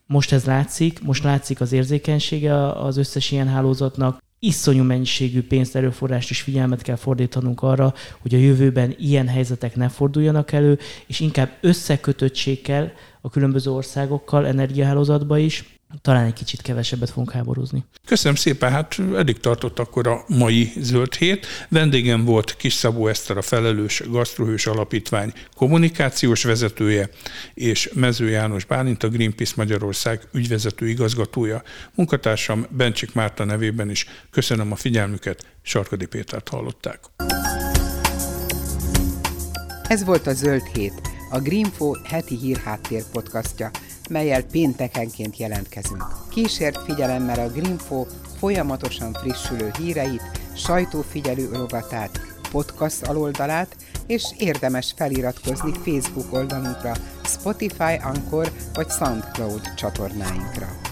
[0.08, 4.22] most ez látszik, most látszik az érzékenysége az összes ilyen hálózatnak.
[4.40, 9.88] iszonyú mennyiségű pénzt, erőforrást és figyelmet kell fordítanunk arra, hogy a jövőben ilyen helyzetek ne
[9.88, 12.90] forduljanak elő, és inkább összekötöttség kell
[13.20, 17.84] a különböző országokkal energiahálózatba is, talán egy kicsit kevesebbet fogunk háborúzni.
[18.06, 21.46] Köszönöm szépen, hát eddig tartott akkor a mai zöld hét.
[21.68, 27.10] Vendégem volt Kis Szabó Eszter, a felelős Gasztrohős Alapítvány kommunikációs vezetője,
[27.54, 31.62] és Mező János Bálint, a Greenpeace Magyarország ügyvezető igazgatója.
[31.94, 37.00] Munkatársam Bencsik Márta nevében is köszönöm a figyelmüket, Sarkadi Pétert hallották.
[39.88, 43.70] Ez volt a Zöld Hét, a Greenfo heti hírháttér podcastja
[44.08, 46.04] melyel péntekenként jelentkezünk.
[46.30, 48.06] Kísért figyelemmel a Greenfo
[48.38, 50.22] folyamatosan frissülő híreit,
[50.56, 56.92] sajtófigyelő rovatát, podcast aloldalát, és érdemes feliratkozni Facebook oldalunkra,
[57.24, 60.87] Spotify, Anchor vagy SoundCloud csatornáinkra.